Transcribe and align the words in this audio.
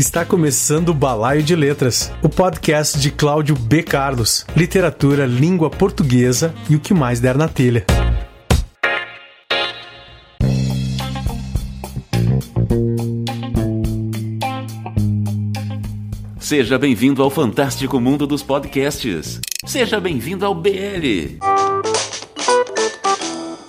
Está 0.00 0.24
começando 0.24 0.88
o 0.88 0.94
Balaio 0.94 1.42
de 1.42 1.54
Letras, 1.54 2.10
o 2.22 2.28
podcast 2.30 2.98
de 2.98 3.10
Cláudio 3.10 3.54
B. 3.54 3.82
Carlos, 3.82 4.46
literatura, 4.56 5.26
língua 5.26 5.68
portuguesa 5.68 6.54
e 6.70 6.74
o 6.74 6.80
que 6.80 6.94
mais 6.94 7.20
der 7.20 7.36
na 7.36 7.46
telha. 7.46 7.84
Seja 16.38 16.78
bem-vindo 16.78 17.22
ao 17.22 17.28
fantástico 17.28 18.00
mundo 18.00 18.26
dos 18.26 18.42
podcasts. 18.42 19.38
Seja 19.66 20.00
bem-vindo 20.00 20.46
ao 20.46 20.54
BL. 20.54 21.36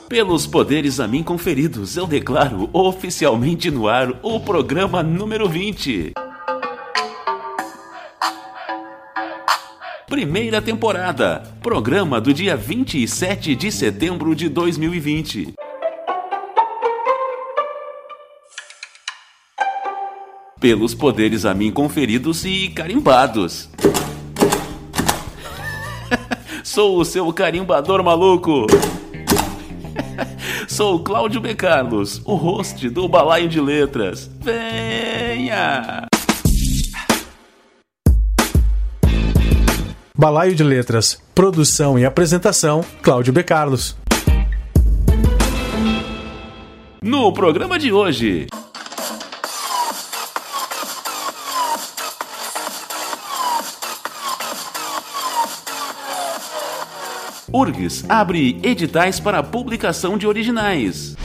Pelos 0.07 0.47
poderes 0.47 1.01
a 1.01 1.07
mim 1.09 1.23
conferidos, 1.23 1.97
eu 1.97 2.07
declaro 2.07 2.69
oficialmente 2.71 3.69
no 3.69 3.89
ar 3.89 4.17
o 4.23 4.39
programa 4.39 5.03
número 5.03 5.49
20. 5.49 6.13
Primeira 10.11 10.61
temporada, 10.61 11.41
programa 11.61 12.19
do 12.19 12.33
dia 12.33 12.57
27 12.57 13.55
de 13.55 13.71
setembro 13.71 14.35
de 14.35 14.49
2020. 14.49 15.53
Pelos 20.59 20.93
poderes 20.93 21.45
a 21.45 21.53
mim 21.53 21.71
conferidos 21.71 22.43
e 22.43 22.67
carimbados. 22.67 23.69
Sou 26.61 26.99
o 26.99 27.05
seu 27.05 27.31
carimbador 27.31 28.03
maluco. 28.03 28.67
Sou 30.67 31.01
Cláudio 31.01 31.39
B. 31.39 31.55
Carlos, 31.55 32.21
o 32.25 32.35
host 32.35 32.89
do 32.89 33.07
Balaio 33.07 33.47
de 33.47 33.61
Letras. 33.61 34.29
Venha! 34.41 36.10
Balaio 40.21 40.53
de 40.53 40.63
Letras, 40.63 41.19
produção 41.33 41.97
e 41.97 42.05
apresentação, 42.05 42.85
Cláudio 43.01 43.33
B. 43.33 43.41
Carlos. 43.41 43.97
No 47.01 47.33
programa 47.33 47.79
de 47.79 47.91
hoje. 47.91 48.45
URGS 57.51 58.05
abre 58.07 58.59
editais 58.61 59.19
para 59.19 59.41
publicação 59.41 60.19
de 60.19 60.27
originais. 60.27 61.17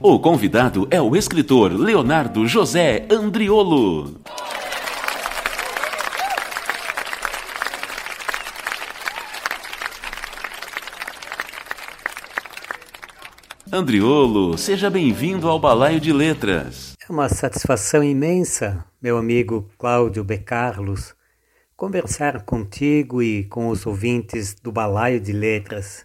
O 0.00 0.18
convidado 0.18 0.88
é 0.90 1.00
o 1.00 1.14
escritor 1.14 1.70
Leonardo 1.72 2.48
José 2.48 3.06
Andriolo. 3.08 4.21
Andriolo, 13.74 14.58
seja 14.58 14.90
bem-vindo 14.90 15.48
ao 15.48 15.58
Balaio 15.58 15.98
de 15.98 16.12
Letras. 16.12 16.92
É 17.02 17.10
uma 17.10 17.30
satisfação 17.30 18.04
imensa, 18.04 18.84
meu 19.00 19.16
amigo 19.16 19.66
Cláudio 19.78 20.22
B. 20.22 20.36
Carlos, 20.36 21.14
conversar 21.74 22.42
contigo 22.42 23.22
e 23.22 23.44
com 23.44 23.68
os 23.68 23.86
ouvintes 23.86 24.54
do 24.62 24.70
Balaio 24.70 25.18
de 25.18 25.32
Letras. 25.32 26.04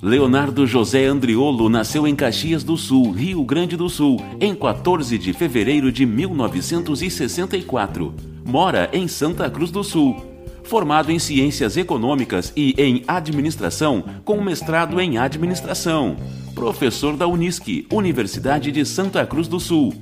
Leonardo 0.00 0.64
José 0.64 1.06
Andriolo 1.06 1.68
nasceu 1.68 2.06
em 2.06 2.14
Caxias 2.14 2.62
do 2.62 2.76
Sul, 2.76 3.10
Rio 3.10 3.42
Grande 3.42 3.76
do 3.76 3.88
Sul, 3.88 4.24
em 4.40 4.54
14 4.54 5.18
de 5.18 5.32
fevereiro 5.32 5.90
de 5.90 6.06
1964. 6.06 8.14
Mora 8.46 8.88
em 8.92 9.08
Santa 9.08 9.50
Cruz 9.50 9.72
do 9.72 9.82
Sul. 9.82 10.37
Formado 10.68 11.10
em 11.10 11.18
Ciências 11.18 11.76
Econômicas 11.76 12.52
e 12.54 12.74
em 12.78 13.02
Administração, 13.08 14.04
com 14.24 14.40
mestrado 14.40 15.00
em 15.00 15.18
Administração. 15.18 16.16
Professor 16.54 17.16
da 17.16 17.26
Unisc, 17.26 17.86
Universidade 17.90 18.70
de 18.70 18.84
Santa 18.84 19.24
Cruz 19.26 19.48
do 19.48 19.58
Sul 19.58 19.94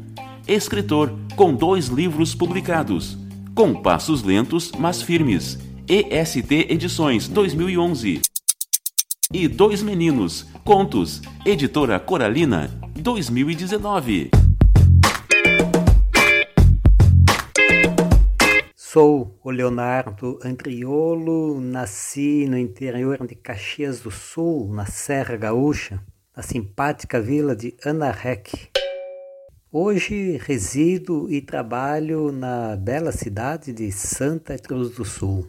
escritor, 0.47 1.13
com 1.35 1.53
dois 1.53 1.89
livros 1.89 2.35
publicados: 2.35 3.19
Com 3.55 3.75
Passos 3.75 4.23
Lentos, 4.23 4.71
mas 4.79 5.03
Firmes, 5.03 5.59
EST 5.89 6.67
Edições 6.69 7.29
2011. 7.29 8.21
E 9.33 9.49
Dois 9.49 9.83
Meninos, 9.83 10.47
Contos, 10.65 11.21
Editora 11.45 11.99
Coralina, 11.99 12.71
2019. 12.95 14.46
Sou 18.97 19.39
o 19.45 19.51
Leonardo 19.51 20.39
Andriolo, 20.43 21.61
nasci 21.61 22.47
no 22.49 22.57
interior 22.57 23.27
de 23.27 23.35
Caxias 23.35 24.01
do 24.01 24.11
Sul, 24.11 24.73
na 24.73 24.87
Serra 24.87 25.37
Gaúcha, 25.37 26.03
na 26.35 26.43
simpática 26.43 27.21
vila 27.21 27.55
de 27.55 27.77
Anarrec. 27.85 28.71
Hoje 29.71 30.39
resido 30.39 31.31
e 31.31 31.43
trabalho 31.43 32.33
na 32.33 32.75
bela 32.75 33.13
cidade 33.13 33.71
de 33.71 33.93
Santa 33.93 34.57
Cruz 34.57 34.93
do 34.93 35.05
Sul. 35.05 35.47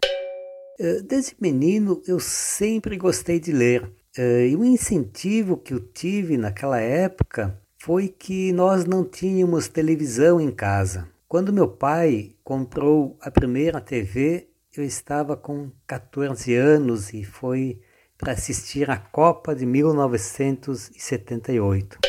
Eh, 0.77 1.01
desde 1.03 1.33
menino 1.39 2.01
eu 2.05 2.19
sempre 2.19 2.97
gostei 2.97 3.39
de 3.39 3.53
ler 3.53 3.89
eh, 4.17 4.49
e 4.49 4.57
o 4.57 4.65
incentivo 4.65 5.55
que 5.55 5.73
eu 5.73 5.79
tive 5.79 6.35
naquela 6.35 6.81
época 6.81 7.57
foi 7.81 8.09
que 8.09 8.51
nós 8.51 8.83
não 8.83 9.05
tínhamos 9.05 9.69
televisão 9.69 10.41
em 10.41 10.51
casa. 10.51 11.07
Quando 11.29 11.51
meu 11.51 11.67
pai 11.67 12.37
comprou 12.41 13.17
a 13.19 13.29
primeira 13.29 13.81
TV, 13.81 14.47
eu 14.73 14.81
estava 14.81 15.35
com 15.35 15.69
14 15.85 16.55
anos 16.55 17.13
e 17.13 17.25
foi 17.25 17.81
para 18.17 18.31
assistir 18.31 18.89
a 18.89 18.95
Copa 18.95 19.53
de 19.53 19.65
1978. 19.65 21.99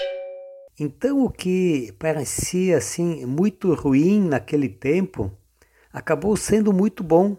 Então 0.79 1.25
o 1.25 1.31
que 1.31 1.93
parecia 1.99 2.77
assim 2.77 3.27
muito 3.27 3.75
ruim 3.75 4.21
naquele 4.21 4.69
tempo 4.69 5.33
acabou 5.93 6.37
sendo 6.37 6.73
muito 6.73 7.03
bom, 7.03 7.37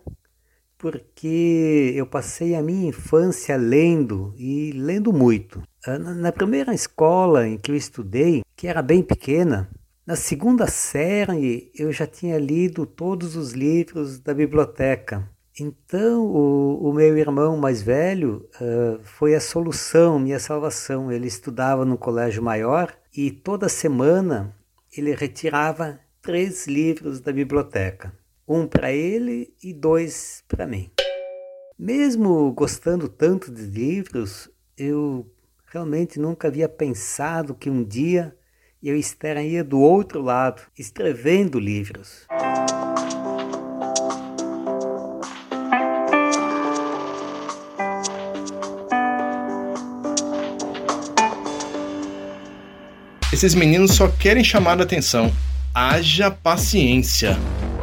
porque 0.78 1.94
eu 1.96 2.06
passei 2.06 2.56
a 2.56 2.61
minha 2.61 2.90
infância 2.90 3.56
lendo 3.56 4.34
e 4.38 4.73
lendo 4.73 5.13
muito. 5.13 5.63
Ah, 5.88 5.97
na 5.97 6.34
primeira 6.34 6.73
escola 6.73 7.47
em 7.47 7.57
que 7.57 7.72
eu 7.72 7.75
estudei, 7.78 8.44
que 8.53 8.67
era 8.67 8.81
bem 8.81 9.01
pequena, 9.01 9.69
na 10.09 10.16
segunda 10.16 10.66
série 10.66 11.72
eu 11.75 11.92
já 11.92 12.08
tinha 12.08 12.40
lido 12.40 12.84
todos 12.84 13.36
os 13.36 13.52
livros 13.52 14.18
da 14.18 14.34
biblioteca. 14.34 15.30
Então, 15.59 16.25
o, 16.25 16.90
o, 16.90 16.92
meu 16.92 17.16
irmão 17.16 17.56
mais 17.58 17.84
velho 17.84 18.50
uh, 18.56 19.00
foi 19.03 19.36
a 19.36 19.40
solução, 19.40 20.18
minha 20.18 20.40
salvação. 20.40 21.12
Ele 21.12 21.28
estudava 21.28 21.86
no 21.86 21.96
colégio 21.96 22.42
maior 22.42 22.92
e 23.16 23.30
toda 23.30 23.70
semana 23.70 24.56
ele 24.97 25.14
retirava 25.14 26.00
três 26.24 26.66
livros 26.66 27.22
da 27.22 27.31
biblioteca, 27.31 28.12
um 28.47 28.66
para 28.66 28.91
ele 28.91 29.53
e 29.64 29.72
dois 29.72 30.44
para 30.47 30.66
mim. 30.66 30.90
Mesmo 31.78 32.52
gostando 32.53 33.08
tanto 33.08 33.52
de 33.52 33.62
livros, 33.62 34.50
eu 34.76 35.31
realmente 35.68 36.20
nunca 36.20 36.47
havia 36.47 36.68
pensado 36.68 37.53
que 37.53 37.70
um 37.70 37.84
dia 37.84 38.36
eu 38.81 38.95
estaria 38.95 39.62
do 39.62 39.79
outro 39.79 40.22
lado, 40.22 40.62
escrevendo 40.78 41.59
livros. 41.59 42.25
Esses 53.34 53.53
meninos 53.53 53.91
só 53.91 54.08
querem 54.08 54.43
chamar 54.43 54.79
a 54.79 54.84
atenção. 54.84 55.32
Haja 55.73 56.32
paciência. 56.32 57.37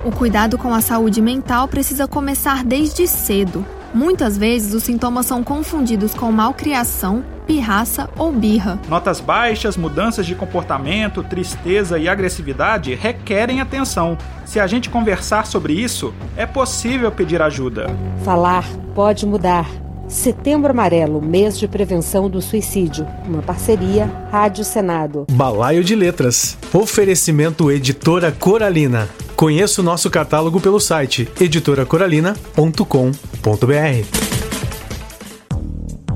O 0.05 0.11
cuidado 0.11 0.59
com 0.59 0.73
a 0.73 0.81
saúde 0.81 1.21
mental 1.21 1.69
precisa 1.69 2.09
começar 2.09 2.65
desde 2.65 3.07
cedo. 3.07 3.67
Muitas 3.95 4.37
vezes 4.37 4.75
os 4.75 4.83
sintomas 4.83 5.27
são 5.27 5.43
confundidos 5.43 6.15
com 6.15 6.31
malcriação, 6.31 7.25
pirraça 7.47 8.11
ou 8.19 8.33
birra. 8.33 8.79
Notas 8.89 9.21
baixas, 9.21 9.77
mudanças 9.77 10.27
de 10.27 10.35
comportamento, 10.35 11.23
tristeza 11.23 11.99
e 11.99 12.09
agressividade 12.09 12.95
requerem 12.95 13.61
atenção. 13.61 14.19
Se 14.45 14.61
a 14.61 14.67
gente 14.67 14.91
conversar 14.91 15.47
sobre 15.47 15.73
isso, 15.73 16.13
é 16.37 16.45
possível 16.47 17.11
pedir 17.11 17.41
ajuda. 17.41 17.87
Falar 18.25 18.65
pode 18.95 19.27
mudar. 19.27 19.69
Setembro 20.09 20.71
Amarelo, 20.71 21.21
mês 21.21 21.59
de 21.59 21.67
prevenção 21.67 22.31
do 22.31 22.41
suicídio. 22.41 23.07
Uma 23.27 23.43
parceria 23.43 24.11
Rádio 24.31 24.65
Senado. 24.65 25.27
Balaio 25.31 25.83
de 25.83 25.97
Letras. 25.97 26.57
Oferecimento 26.73 27.73
Editora 27.73 28.31
Coralina. 28.31 29.09
Conheça 29.35 29.81
o 29.81 29.85
nosso 29.85 30.09
catálogo 30.09 30.61
pelo 30.61 30.79
site 30.81 31.29
editoracoralina.com.br. 31.41 33.36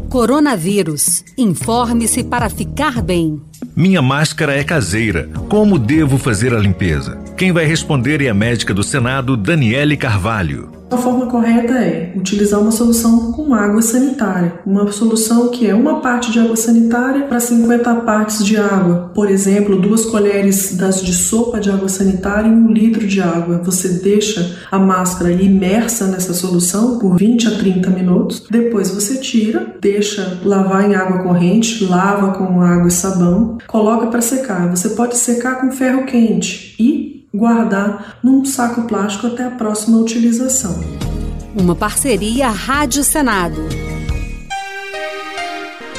Coronavírus. 0.08 1.24
Informe-se 1.38 2.24
para 2.24 2.50
ficar 2.50 3.00
bem. 3.00 3.40
Minha 3.76 4.02
máscara 4.02 4.56
é 4.56 4.64
caseira. 4.64 5.30
Como 5.48 5.78
devo 5.78 6.18
fazer 6.18 6.52
a 6.52 6.58
limpeza? 6.58 7.22
Quem 7.36 7.52
vai 7.52 7.66
responder 7.66 8.20
é 8.20 8.28
a 8.28 8.34
médica 8.34 8.74
do 8.74 8.82
Senado, 8.82 9.36
Daniele 9.36 9.96
Carvalho. 9.96 10.79
A 10.90 10.96
forma 10.96 11.26
correta 11.26 11.74
é 11.74 12.12
utilizar 12.16 12.60
uma 12.60 12.72
solução 12.72 13.30
com 13.30 13.54
água 13.54 13.80
sanitária, 13.80 14.54
uma 14.66 14.90
solução 14.90 15.48
que 15.48 15.64
é 15.64 15.72
uma 15.72 16.00
parte 16.00 16.32
de 16.32 16.40
água 16.40 16.56
sanitária 16.56 17.26
para 17.26 17.38
50 17.38 17.94
partes 17.96 18.44
de 18.44 18.56
água. 18.56 19.12
Por 19.14 19.30
exemplo, 19.30 19.80
duas 19.80 20.04
colheres 20.04 20.76
das 20.76 21.00
de 21.00 21.14
sopa 21.14 21.60
de 21.60 21.70
água 21.70 21.88
sanitária 21.88 22.48
em 22.48 22.52
um 22.52 22.72
litro 22.72 23.06
de 23.06 23.20
água. 23.20 23.60
Você 23.64 24.00
deixa 24.00 24.58
a 24.68 24.80
máscara 24.80 25.30
imersa 25.30 26.08
nessa 26.08 26.34
solução 26.34 26.98
por 26.98 27.16
20 27.16 27.46
a 27.46 27.50
30 27.52 27.90
minutos. 27.90 28.46
Depois 28.50 28.90
você 28.90 29.18
tira, 29.18 29.76
deixa 29.80 30.40
lavar 30.44 30.90
em 30.90 30.96
água 30.96 31.22
corrente, 31.22 31.84
lava 31.84 32.32
com 32.32 32.60
água 32.62 32.88
e 32.88 32.90
sabão, 32.90 33.58
coloca 33.68 34.08
para 34.08 34.20
secar. 34.20 34.68
Você 34.70 34.88
pode 34.90 35.16
secar 35.16 35.60
com 35.60 35.70
ferro 35.70 36.04
quente 36.04 36.74
e 36.80 37.19
guardar 37.32 38.18
num 38.22 38.44
saco 38.44 38.82
plástico 38.82 39.28
até 39.28 39.44
a 39.44 39.50
próxima 39.50 39.96
utilização. 39.98 40.78
Uma 41.56 41.74
parceria 41.74 42.48
Rádio 42.48 43.02
Senado 43.02 43.66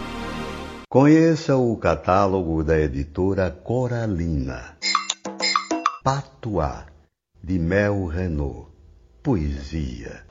Conheça 0.90 1.58
o 1.58 1.76
catálogo 1.76 2.64
da 2.64 2.80
editora 2.80 3.52
Coralina. 3.52 4.78
Patois, 6.04 6.86
de 7.44 7.60
Mel 7.60 8.06
Renault. 8.06 8.70
Poesia. 9.24 10.24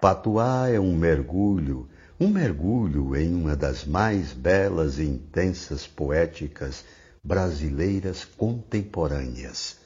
Patois 0.00 0.72
é 0.72 0.80
um 0.80 0.96
mergulho 0.96 1.86
um 2.18 2.28
mergulho 2.28 3.14
em 3.16 3.34
uma 3.34 3.54
das 3.56 3.84
mais 3.84 4.32
belas 4.32 4.98
e 4.98 5.04
intensas 5.04 5.86
poéticas 5.86 6.84
brasileiras 7.22 8.24
contemporâneas, 8.24 9.76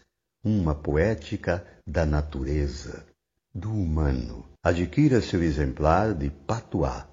uma 0.45 0.75
poética 0.75 1.65
da 1.87 2.05
natureza, 2.05 3.05
do 3.55 3.71
humano. 3.71 4.45
Adquira 4.63 5.23
seu 5.23 5.43
exemplar 5.43 6.15
de 6.15 6.31
Patois 6.31 7.05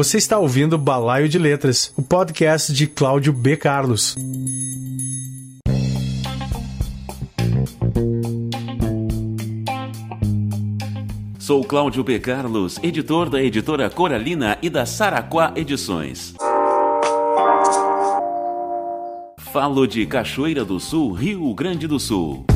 Você 0.01 0.17
está 0.17 0.39
ouvindo 0.39 0.79
Balaio 0.79 1.29
de 1.29 1.39
Letras, 1.39 1.93
o 1.95 2.01
podcast 2.01 2.73
de 2.73 2.87
Cláudio 2.87 3.35
B. 3.35 3.55
Carlos. 3.55 4.17
Sou 11.39 11.63
Cláudio 11.63 12.03
B. 12.03 12.19
Carlos, 12.19 12.79
editor 12.83 13.29
da 13.29 13.43
editora 13.43 13.91
Coralina 13.91 14.57
e 14.63 14.71
da 14.71 14.87
Saraquá 14.87 15.53
Edições. 15.55 16.35
Falo 19.53 19.87
de 19.87 20.07
Cachoeira 20.07 20.65
do 20.65 20.81
Sul, 20.81 21.13
Rio 21.13 21.53
Grande 21.53 21.87
do 21.87 22.01
Sul. 22.01 22.47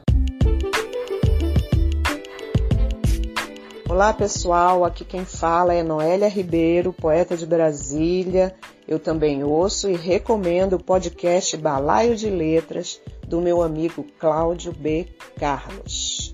Olá 3.89 4.13
pessoal, 4.13 4.85
aqui 4.85 5.03
quem 5.03 5.25
fala 5.25 5.73
é 5.73 5.83
Noélia 5.83 6.29
Ribeiro, 6.29 6.93
poeta 6.93 7.35
de 7.35 7.45
Brasília. 7.45 8.55
Eu 8.87 8.99
também 8.99 9.43
ouço 9.43 9.89
e 9.89 9.97
recomendo 9.97 10.77
o 10.77 10.79
podcast 10.81 11.57
Balaio 11.57 12.15
de 12.15 12.29
Letras 12.29 13.01
do 13.27 13.41
meu 13.41 13.61
amigo 13.61 14.05
Cláudio 14.17 14.71
B. 14.71 15.09
Carlos. 15.37 16.33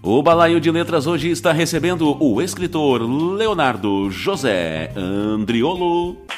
O 0.00 0.22
Balaio 0.22 0.60
de 0.60 0.70
Letras 0.70 1.08
hoje 1.08 1.28
está 1.28 1.50
recebendo 1.50 2.16
o 2.22 2.40
escritor 2.40 3.02
Leonardo 3.02 4.08
José 4.12 4.92
Andriolo. 4.96 6.28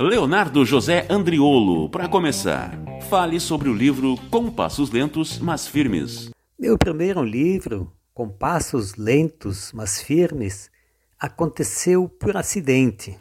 Leonardo 0.00 0.64
José 0.64 1.06
Andriolo, 1.08 1.88
para 1.88 2.08
começar, 2.08 2.76
fale 3.08 3.38
sobre 3.38 3.68
o 3.68 3.72
livro 3.72 4.16
Com 4.28 4.50
Passos 4.50 4.90
Lentos, 4.90 5.38
mas 5.38 5.68
Firmes. 5.68 6.30
Meu 6.58 6.76
primeiro 6.76 7.22
livro, 7.22 7.92
Com 8.12 8.28
Passos 8.28 8.96
Lentos, 8.96 9.70
mas 9.72 10.02
Firmes, 10.02 10.68
aconteceu 11.16 12.08
por 12.08 12.36
acidente. 12.36 13.16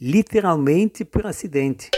Literalmente 0.00 1.04
por 1.04 1.26
acidente. 1.26 1.90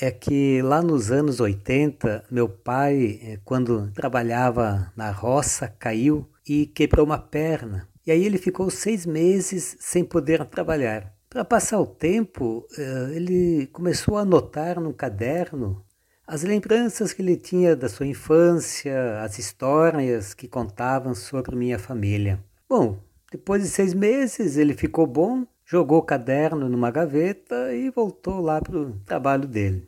É 0.00 0.10
que 0.10 0.60
lá 0.60 0.82
nos 0.82 1.12
anos 1.12 1.38
80, 1.38 2.24
meu 2.28 2.48
pai, 2.48 3.20
eh, 3.22 3.38
quando 3.44 3.92
trabalhava 3.92 4.92
na 4.96 5.12
roça, 5.12 5.72
caiu 5.78 6.28
e 6.44 6.66
quebrou 6.66 7.06
uma 7.06 7.18
perna. 7.18 7.88
E 8.04 8.10
aí 8.10 8.24
ele 8.24 8.38
ficou 8.38 8.68
seis 8.70 9.06
meses 9.06 9.76
sem 9.78 10.04
poder 10.04 10.44
trabalhar. 10.46 11.16
Para 11.30 11.44
passar 11.44 11.78
o 11.78 11.86
tempo, 11.86 12.66
eh, 12.78 13.10
ele 13.12 13.66
começou 13.66 14.16
a 14.16 14.22
anotar 14.22 14.80
no 14.80 14.94
caderno 14.94 15.84
as 16.26 16.42
lembranças 16.42 17.12
que 17.12 17.20
ele 17.20 17.36
tinha 17.36 17.76
da 17.76 17.86
sua 17.86 18.06
infância, 18.06 19.20
as 19.20 19.38
histórias 19.38 20.32
que 20.32 20.48
contavam 20.48 21.14
sobre 21.14 21.54
minha 21.54 21.78
família. 21.78 22.42
Bom, 22.66 22.98
depois 23.30 23.62
de 23.62 23.68
seis 23.68 23.92
meses 23.92 24.56
ele 24.56 24.72
ficou 24.72 25.06
bom, 25.06 25.46
jogou 25.66 25.98
o 25.98 26.02
caderno 26.02 26.66
numa 26.66 26.90
gaveta 26.90 27.74
e 27.74 27.90
voltou 27.90 28.40
lá 28.40 28.60
para 28.62 28.78
o 28.78 28.92
trabalho 29.04 29.46
dele. 29.46 29.86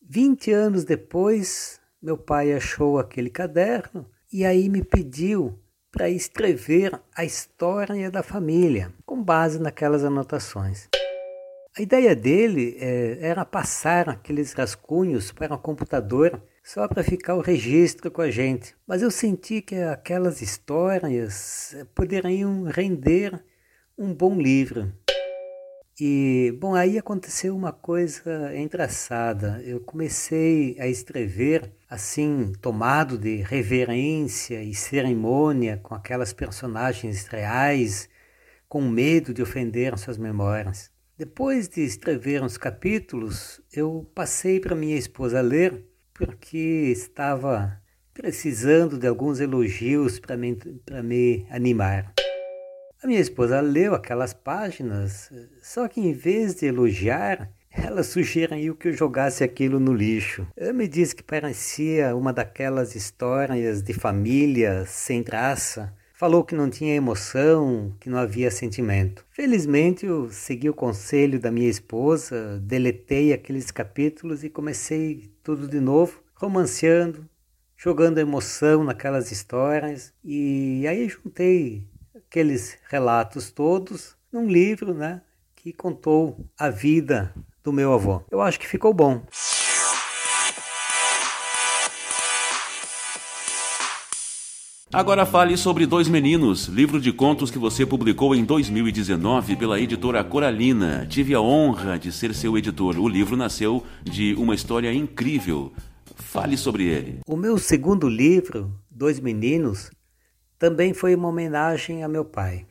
Vinte 0.00 0.50
anos 0.50 0.84
depois, 0.84 1.78
meu 2.00 2.16
pai 2.16 2.54
achou 2.54 2.98
aquele 2.98 3.28
caderno 3.28 4.06
e 4.32 4.42
aí 4.42 4.70
me 4.70 4.82
pediu 4.82 5.58
para 5.96 6.10
escrever 6.10 7.00
a 7.16 7.24
história 7.24 8.10
da 8.10 8.22
família, 8.22 8.92
com 9.06 9.22
base 9.22 9.58
naquelas 9.58 10.04
anotações. 10.04 10.90
A 11.74 11.80
ideia 11.80 12.14
dele 12.14 12.76
é, 12.78 13.16
era 13.22 13.46
passar 13.46 14.10
aqueles 14.10 14.52
rascunhos 14.52 15.32
para 15.32 15.54
o 15.54 15.58
computador 15.58 16.38
só 16.62 16.86
para 16.86 17.02
ficar 17.02 17.34
o 17.34 17.40
registro 17.40 18.10
com 18.10 18.20
a 18.20 18.30
gente, 18.30 18.74
mas 18.86 19.00
eu 19.00 19.10
senti 19.10 19.62
que 19.62 19.76
aquelas 19.76 20.42
histórias 20.42 21.74
poderiam 21.94 22.64
render 22.64 23.42
um 23.96 24.12
bom 24.12 24.38
livro. 24.38 24.92
E, 25.98 26.54
bom, 26.60 26.74
aí 26.74 26.98
aconteceu 26.98 27.56
uma 27.56 27.72
coisa 27.72 28.54
engraçada. 28.54 29.62
Eu 29.64 29.80
comecei 29.80 30.76
a 30.78 30.86
escrever 30.86 31.72
assim, 31.88 32.52
tomado 32.60 33.16
de 33.16 33.36
reverência 33.36 34.62
e 34.62 34.74
cerimônia 34.74 35.80
com 35.82 35.94
aquelas 35.94 36.34
personagens 36.34 37.26
reais, 37.26 38.10
com 38.68 38.82
medo 38.82 39.32
de 39.32 39.40
ofender 39.40 39.96
suas 39.96 40.18
memórias. 40.18 40.90
Depois 41.16 41.66
de 41.66 41.80
escrever 41.80 42.42
uns 42.42 42.58
capítulos, 42.58 43.62
eu 43.72 44.06
passei 44.14 44.60
para 44.60 44.76
minha 44.76 44.98
esposa 44.98 45.40
ler, 45.40 45.86
porque 46.12 46.92
estava 46.92 47.80
precisando 48.12 48.98
de 48.98 49.06
alguns 49.06 49.40
elogios 49.40 50.18
para 50.20 50.36
me, 50.36 50.58
me 51.02 51.46
animar. 51.50 52.15
A 53.02 53.06
minha 53.06 53.20
esposa 53.20 53.60
leu 53.60 53.94
aquelas 53.94 54.32
páginas, 54.32 55.30
só 55.62 55.86
que 55.86 56.00
em 56.00 56.14
vez 56.14 56.54
de 56.54 56.66
elogiar, 56.66 57.50
ela 57.70 58.02
sugeriu 58.02 58.74
que 58.74 58.88
eu 58.88 58.92
jogasse 58.94 59.44
aquilo 59.44 59.78
no 59.78 59.92
lixo. 59.92 60.46
Ela 60.56 60.72
me 60.72 60.88
disse 60.88 61.14
que 61.14 61.22
parecia 61.22 62.16
uma 62.16 62.32
daquelas 62.32 62.94
histórias 62.94 63.82
de 63.82 63.92
família 63.92 64.86
sem 64.86 65.22
traça. 65.22 65.92
Falou 66.14 66.42
que 66.42 66.54
não 66.54 66.70
tinha 66.70 66.94
emoção, 66.94 67.94
que 68.00 68.08
não 68.08 68.16
havia 68.16 68.50
sentimento. 68.50 69.26
Felizmente, 69.28 70.06
eu 70.06 70.30
segui 70.30 70.70
o 70.70 70.74
conselho 70.74 71.38
da 71.38 71.50
minha 71.50 71.68
esposa, 71.68 72.58
deletei 72.60 73.34
aqueles 73.34 73.70
capítulos 73.70 74.42
e 74.42 74.48
comecei 74.48 75.30
tudo 75.42 75.68
de 75.68 75.78
novo, 75.78 76.22
romanceando, 76.34 77.28
jogando 77.76 78.16
emoção 78.16 78.82
naquelas 78.82 79.30
histórias. 79.30 80.14
E 80.24 80.86
aí 80.88 81.06
juntei 81.06 81.86
aqueles 82.36 82.76
relatos 82.90 83.50
todos 83.50 84.14
num 84.30 84.46
livro, 84.46 84.92
né, 84.92 85.22
que 85.54 85.72
contou 85.72 86.44
a 86.58 86.68
vida 86.68 87.34
do 87.64 87.72
meu 87.72 87.94
avô. 87.94 88.20
Eu 88.30 88.42
acho 88.42 88.60
que 88.60 88.68
ficou 88.68 88.92
bom. 88.92 89.24
Agora 94.92 95.24
fale 95.24 95.56
sobre 95.56 95.86
Dois 95.86 96.08
Meninos, 96.08 96.66
livro 96.66 97.00
de 97.00 97.10
contos 97.10 97.50
que 97.50 97.58
você 97.58 97.86
publicou 97.86 98.34
em 98.34 98.44
2019 98.44 99.56
pela 99.56 99.80
editora 99.80 100.22
Coralina. 100.22 101.06
Tive 101.08 101.32
a 101.32 101.40
honra 101.40 101.98
de 101.98 102.12
ser 102.12 102.34
seu 102.34 102.58
editor. 102.58 102.98
O 102.98 103.08
livro 103.08 103.34
nasceu 103.34 103.82
de 104.04 104.34
uma 104.34 104.54
história 104.54 104.92
incrível. 104.92 105.72
Fale 106.16 106.58
sobre 106.58 106.84
ele. 106.84 107.20
O 107.26 107.36
meu 107.36 107.56
segundo 107.56 108.06
livro, 108.06 108.70
Dois 108.90 109.20
Meninos, 109.20 109.90
também 110.58 110.94
foi 110.94 111.14
uma 111.14 111.28
homenagem 111.28 112.02
a 112.02 112.08
meu 112.08 112.24
pai. 112.24 112.66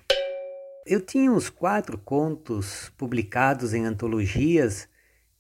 Eu 0.86 1.02
tinha 1.02 1.32
uns 1.32 1.50
quatro 1.50 1.98
contos 1.98 2.92
publicados 2.98 3.74
em 3.74 3.86
antologias 3.86 4.88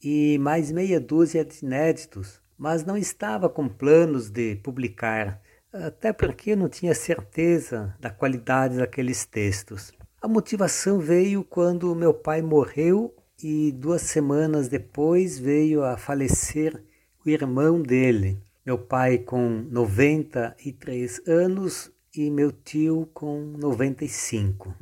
e 0.04 0.38
mais 0.40 0.72
meia 0.72 1.00
dúzia 1.00 1.46
de 1.46 1.64
inéditos, 1.64 2.42
mas 2.58 2.84
não 2.84 2.98
estava 2.98 3.50
com 3.50 3.68
planos 3.68 4.30
de 4.30 4.56
publicar, 4.58 5.42
até 5.72 6.14
porque 6.14 6.56
não 6.56 6.70
tinha 6.70 6.96
certeza 6.96 7.96
da 8.00 8.10
qualidade 8.10 8.78
daqueles 8.78 9.26
textos. 9.26 9.92
A 10.22 10.28
motivação 10.28 11.00
veio 11.00 11.44
quando 11.44 11.96
meu 11.96 12.14
pai 12.14 12.42
morreu 12.42 13.14
e 13.44 13.72
duas 13.72 14.02
semanas 14.02 14.68
depois 14.68 15.38
veio 15.38 15.84
a 15.84 15.98
falecer 15.98 16.84
o 17.24 17.30
irmão 17.30 17.82
dele. 17.82 18.40
Meu 18.66 18.80
pai 18.80 19.20
com 19.20 19.64
93 19.70 21.22
anos 21.28 21.92
e 22.18 22.32
meu 22.32 22.52
tio 22.52 23.10
com 23.14 23.54
95. 23.58 24.74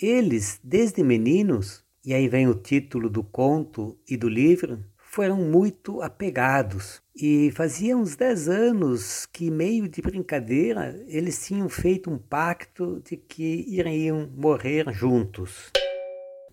Eles, 0.00 0.60
desde 0.62 1.02
meninos, 1.02 1.84
e 2.04 2.12
aí 2.14 2.28
vem 2.28 2.46
o 2.46 2.54
título 2.54 3.08
do 3.08 3.22
conto 3.22 3.98
e 4.08 4.16
do 4.16 4.28
livro, 4.28 4.84
foram 4.96 5.36
muito 5.38 6.02
apegados. 6.02 7.02
E 7.16 7.50
fazia 7.52 7.96
uns 7.96 8.14
dez 8.14 8.48
anos 8.48 9.26
que, 9.26 9.50
meio 9.50 9.88
de 9.88 10.00
brincadeira, 10.02 11.02
eles 11.08 11.44
tinham 11.44 11.68
feito 11.68 12.10
um 12.10 12.18
pacto 12.18 13.02
de 13.04 13.16
que 13.16 13.64
iriam 13.68 14.30
morrer 14.36 14.92
juntos. 14.92 15.72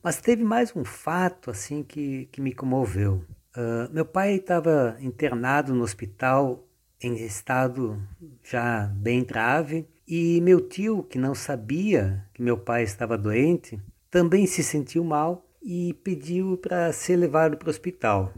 Mas 0.01 0.21
teve 0.21 0.43
mais 0.43 0.75
um 0.75 0.85
fato 0.85 1.51
assim 1.51 1.83
que, 1.83 2.27
que 2.31 2.41
me 2.41 2.53
comoveu. 2.53 3.23
Uh, 3.55 3.93
meu 3.93 4.05
pai 4.05 4.35
estava 4.35 4.97
internado 4.99 5.73
no 5.73 5.83
hospital 5.83 6.67
em 7.01 7.15
estado 7.23 8.01
já 8.43 8.87
bem 8.95 9.23
grave 9.23 9.87
e 10.07 10.39
meu 10.41 10.61
tio, 10.61 11.03
que 11.03 11.17
não 11.17 11.33
sabia 11.33 12.25
que 12.33 12.41
meu 12.41 12.57
pai 12.57 12.83
estava 12.83 13.17
doente, 13.17 13.79
também 14.11 14.45
se 14.45 14.63
sentiu 14.63 15.03
mal 15.03 15.45
e 15.61 15.93
pediu 16.03 16.57
para 16.57 16.91
ser 16.93 17.15
levado 17.15 17.57
para 17.57 17.67
o 17.67 17.69
hospital. 17.69 18.31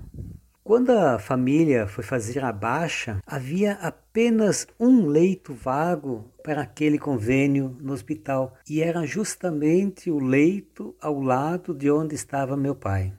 Quando 0.63 0.91
a 0.91 1.17
família 1.17 1.87
foi 1.87 2.03
fazer 2.03 2.43
a 2.43 2.51
baixa, 2.51 3.21
havia 3.25 3.73
apenas 3.73 4.67
um 4.79 5.05
leito 5.05 5.53
vago 5.53 6.29
para 6.43 6.61
aquele 6.61 6.99
convênio 6.99 7.77
no 7.79 7.93
hospital 7.93 8.53
e 8.69 8.81
era 8.81 9.05
justamente 9.05 10.11
o 10.11 10.19
leito 10.19 10.93
ao 11.01 11.21
lado 11.21 11.73
de 11.73 11.89
onde 11.89 12.15
estava 12.15 12.57
meu 12.57 12.75
pai. 12.75 13.13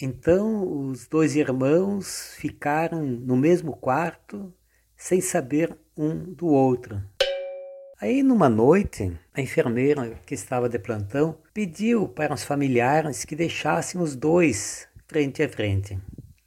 Então 0.00 0.88
os 0.88 1.06
dois 1.06 1.36
irmãos 1.36 2.34
ficaram 2.36 3.02
no 3.02 3.36
mesmo 3.36 3.76
quarto 3.76 4.52
sem 4.96 5.20
saber 5.20 5.76
um 5.96 6.32
do 6.32 6.46
outro. 6.46 7.00
Aí, 7.98 8.22
numa 8.22 8.48
noite, 8.50 9.18
a 9.32 9.40
enfermeira 9.40 10.20
que 10.26 10.34
estava 10.34 10.68
de 10.68 10.78
plantão 10.78 11.38
pediu 11.54 12.06
para 12.06 12.34
os 12.34 12.44
familiares 12.44 13.24
que 13.24 13.34
deixassem 13.34 13.98
os 13.98 14.14
dois 14.14 14.86
frente 15.08 15.42
a 15.42 15.48
frente. 15.48 15.98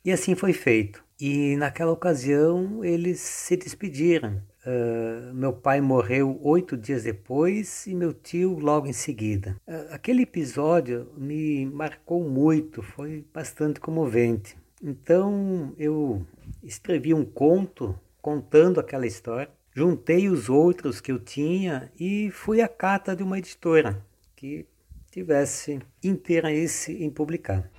E 0.05 0.11
assim 0.11 0.35
foi 0.35 0.53
feito. 0.53 1.03
E 1.19 1.55
naquela 1.57 1.91
ocasião 1.91 2.85
eles 2.85 3.19
se 3.19 3.57
despediram. 3.57 4.39
Uh, 4.63 5.33
meu 5.33 5.51
pai 5.51 5.81
morreu 5.81 6.39
oito 6.43 6.77
dias 6.77 7.03
depois 7.03 7.87
e 7.87 7.95
meu 7.95 8.13
tio 8.13 8.59
logo 8.59 8.85
em 8.85 8.93
seguida. 8.93 9.57
Uh, 9.67 9.91
aquele 9.91 10.21
episódio 10.21 11.11
me 11.17 11.65
marcou 11.65 12.29
muito, 12.29 12.83
foi 12.83 13.25
bastante 13.33 13.79
comovente. 13.79 14.55
Então 14.83 15.73
eu 15.79 16.23
escrevi 16.61 17.11
um 17.11 17.25
conto 17.25 17.99
contando 18.21 18.79
aquela 18.79 19.07
história 19.07 19.49
juntei 19.79 20.27
os 20.27 20.49
outros 20.49 20.99
que 20.99 21.09
eu 21.09 21.17
tinha 21.17 21.89
e 21.97 22.29
fui 22.31 22.61
à 22.61 22.67
cata 22.67 23.15
de 23.15 23.23
uma 23.23 23.39
editora 23.39 24.05
que 24.35 24.65
tivesse 25.09 25.79
interesse 26.03 27.01
em 27.01 27.09
publicar. 27.09 27.71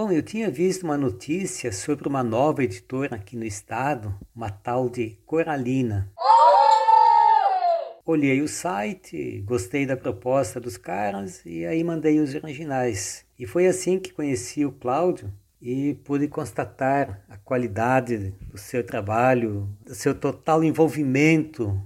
Bom, 0.00 0.12
eu 0.12 0.22
tinha 0.22 0.48
visto 0.48 0.84
uma 0.84 0.96
notícia 0.96 1.72
sobre 1.72 2.06
uma 2.06 2.22
nova 2.22 2.62
editora 2.62 3.16
aqui 3.16 3.36
no 3.36 3.44
estado, 3.44 4.14
uma 4.32 4.48
tal 4.48 4.88
de 4.88 5.18
Coralina. 5.26 6.08
Olhei 8.06 8.40
o 8.40 8.46
site, 8.46 9.40
gostei 9.44 9.84
da 9.84 9.96
proposta 9.96 10.60
dos 10.60 10.76
caras 10.76 11.44
e 11.44 11.66
aí 11.66 11.82
mandei 11.82 12.20
os 12.20 12.32
originais. 12.32 13.26
E 13.36 13.44
foi 13.44 13.66
assim 13.66 13.98
que 13.98 14.12
conheci 14.12 14.64
o 14.64 14.70
Cláudio 14.70 15.32
e 15.60 15.94
pude 16.04 16.28
constatar 16.28 17.20
a 17.28 17.36
qualidade 17.36 18.32
do 18.52 18.56
seu 18.56 18.86
trabalho, 18.86 19.68
do 19.84 19.96
seu 19.96 20.14
total 20.14 20.62
envolvimento 20.62 21.76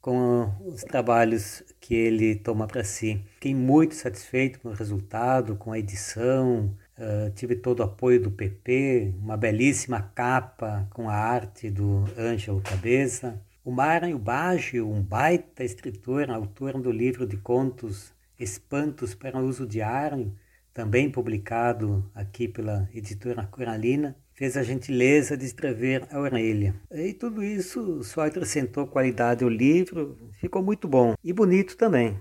com 0.00 0.52
os 0.66 0.82
trabalhos 0.82 1.62
que 1.78 1.94
ele 1.94 2.34
toma 2.34 2.66
para 2.66 2.82
si. 2.82 3.24
Fiquei 3.34 3.54
muito 3.54 3.94
satisfeito 3.94 4.58
com 4.58 4.70
o 4.70 4.74
resultado, 4.74 5.54
com 5.54 5.70
a 5.70 5.78
edição, 5.78 6.74
uh, 7.00 7.30
tive 7.34 7.56
todo 7.56 7.80
o 7.80 7.84
apoio 7.84 8.20
do 8.20 8.30
PP, 8.30 9.14
uma 9.18 9.36
belíssima 9.36 10.12
capa 10.14 10.86
com 10.90 11.08
a 11.08 11.14
arte 11.14 11.70
do 11.70 12.04
Ângelo 12.16 12.60
Cabeça. 12.60 13.40
O 13.64 13.72
Mário 13.72 14.18
Baggio, 14.18 14.88
um 14.88 15.02
baita 15.02 15.64
escritor, 15.64 16.30
autor 16.30 16.80
do 16.80 16.92
livro 16.92 17.26
de 17.26 17.36
contos 17.36 18.12
Espantos 18.38 19.14
para 19.14 19.38
uso 19.38 19.66
diário, 19.66 20.32
também 20.72 21.10
publicado 21.10 22.08
aqui 22.14 22.48
pela 22.48 22.88
editora 22.94 23.46
Coralina, 23.50 24.16
fez 24.32 24.56
a 24.56 24.62
gentileza 24.62 25.36
de 25.36 25.44
escrever 25.44 26.06
a 26.10 26.18
orelha. 26.18 26.74
E 26.90 27.12
tudo 27.12 27.42
isso 27.42 28.02
só 28.02 28.26
acrescentou 28.26 28.86
qualidade 28.86 29.44
ao 29.44 29.50
livro, 29.50 30.16
ficou 30.40 30.62
muito 30.62 30.88
bom 30.88 31.14
e 31.22 31.32
bonito 31.32 31.76
também. 31.76 32.16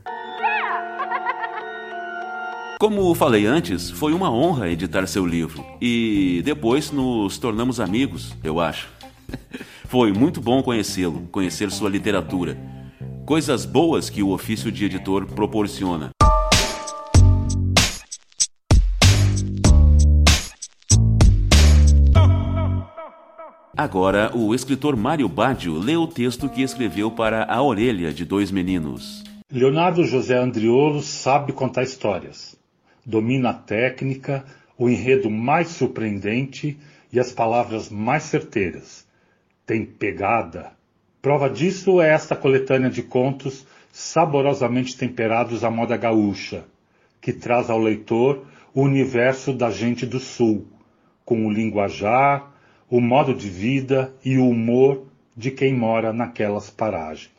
Como 2.79 3.13
falei 3.13 3.45
antes, 3.45 3.91
foi 3.91 4.13
uma 4.13 4.31
honra 4.31 4.69
editar 4.69 5.05
seu 5.05 5.25
livro 5.25 5.65
e 5.81 6.41
depois 6.45 6.91
nos 6.91 7.37
tornamos 7.37 7.77
amigos, 7.77 8.33
eu 8.41 8.57
acho. 8.57 8.87
Foi 9.89 10.13
muito 10.13 10.39
bom 10.39 10.63
conhecê-lo, 10.63 11.27
conhecer 11.29 11.71
sua 11.71 11.89
literatura. 11.89 12.57
Coisas 13.25 13.65
boas 13.65 14.09
que 14.09 14.23
o 14.23 14.29
ofício 14.29 14.71
de 14.71 14.85
editor 14.85 15.25
proporciona. 15.25 16.11
Agora, 23.75 24.31
o 24.33 24.55
escritor 24.55 24.95
Mário 24.95 25.27
Baggio 25.27 25.77
lê 25.77 25.97
o 25.97 26.07
texto 26.07 26.47
que 26.47 26.61
escreveu 26.61 27.11
para 27.11 27.43
A 27.43 27.61
Orelha 27.61 28.13
de 28.13 28.23
Dois 28.23 28.51
Meninos. 28.51 29.21
Leonardo 29.51 30.05
José 30.05 30.37
Andriolo 30.37 31.01
sabe 31.01 31.51
contar 31.51 31.83
histórias. 31.83 32.58
Domina 33.09 33.49
a 33.49 33.53
técnica, 33.55 34.45
o 34.77 34.87
enredo 34.87 35.31
mais 35.31 35.69
surpreendente 35.69 36.77
e 37.11 37.19
as 37.19 37.31
palavras 37.31 37.89
mais 37.89 38.21
certeiras 38.21 39.03
tem 39.65 39.83
pegada. 39.83 40.73
Prova 41.19 41.49
disso 41.49 41.99
é 41.99 42.13
esta 42.13 42.35
coletânea 42.35 42.87
de 42.87 43.01
contos 43.01 43.65
saborosamente 43.91 44.95
temperados 44.95 45.63
à 45.63 45.71
moda 45.71 45.97
gaúcha, 45.97 46.65
que 47.19 47.33
traz 47.33 47.71
ao 47.71 47.79
leitor 47.79 48.45
o 48.75 48.83
universo 48.83 49.53
da 49.53 49.71
gente 49.71 50.05
do 50.05 50.19
Sul, 50.19 50.67
com 51.25 51.47
o 51.47 51.51
linguajar, 51.51 52.53
o 52.87 53.01
modo 53.01 53.33
de 53.33 53.49
vida 53.49 54.13
e 54.23 54.37
o 54.37 54.47
humor 54.47 55.07
de 55.35 55.49
quem 55.49 55.73
mora 55.73 56.13
naquelas 56.13 56.69
paragens. 56.69 57.38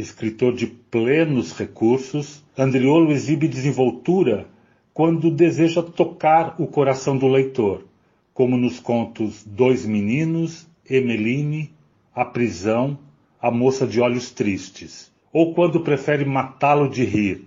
Escritor 0.00 0.54
de 0.54 0.66
plenos 0.66 1.52
recursos, 1.52 2.42
Andriolo 2.56 3.12
exibe 3.12 3.46
desenvoltura 3.46 4.46
quando 4.94 5.30
deseja 5.30 5.82
tocar 5.82 6.54
o 6.58 6.66
coração 6.66 7.18
do 7.18 7.28
leitor, 7.28 7.84
como 8.32 8.56
nos 8.56 8.80
contos 8.80 9.44
Dois 9.44 9.84
Meninos, 9.84 10.66
Emeline, 10.88 11.70
A 12.14 12.24
Prisão, 12.24 12.98
A 13.38 13.50
Moça 13.50 13.86
de 13.86 14.00
Olhos 14.00 14.30
Tristes, 14.30 15.12
ou 15.34 15.52
quando 15.52 15.80
prefere 15.80 16.24
matá-lo 16.24 16.88
de 16.88 17.04
rir, 17.04 17.46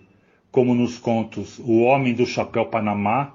como 0.51 0.75
nos 0.75 0.99
contos 0.99 1.57
O 1.57 1.79
Homem 1.79 2.13
do 2.13 2.25
Chapéu 2.25 2.67
Panamá, 2.67 3.33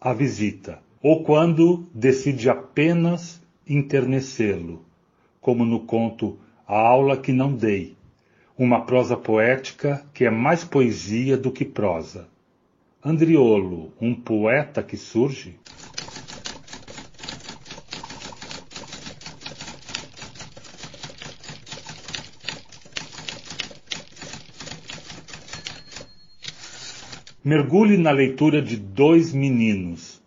A 0.00 0.14
Visita, 0.14 0.80
ou 1.02 1.22
quando 1.22 1.86
decide 1.92 2.48
apenas 2.48 3.42
internecê-lo, 3.68 4.82
como 5.42 5.62
no 5.66 5.80
conto 5.80 6.38
A 6.66 6.78
Aula 6.78 7.18
que 7.18 7.32
Não 7.32 7.52
Dei, 7.52 7.95
uma 8.58 8.86
prosa 8.86 9.16
poética 9.16 10.04
que 10.14 10.24
é 10.24 10.30
mais 10.30 10.64
poesia 10.64 11.36
do 11.36 11.50
que 11.50 11.64
prosa. 11.64 12.26
Andriolo, 13.04 13.92
um 14.00 14.14
poeta 14.14 14.82
que 14.82 14.96
surge? 14.96 15.58
Mergulhe 27.44 27.96
na 27.96 28.10
leitura 28.10 28.60
de 28.60 28.76
Dois 28.76 29.32
Meninos, 29.32 30.20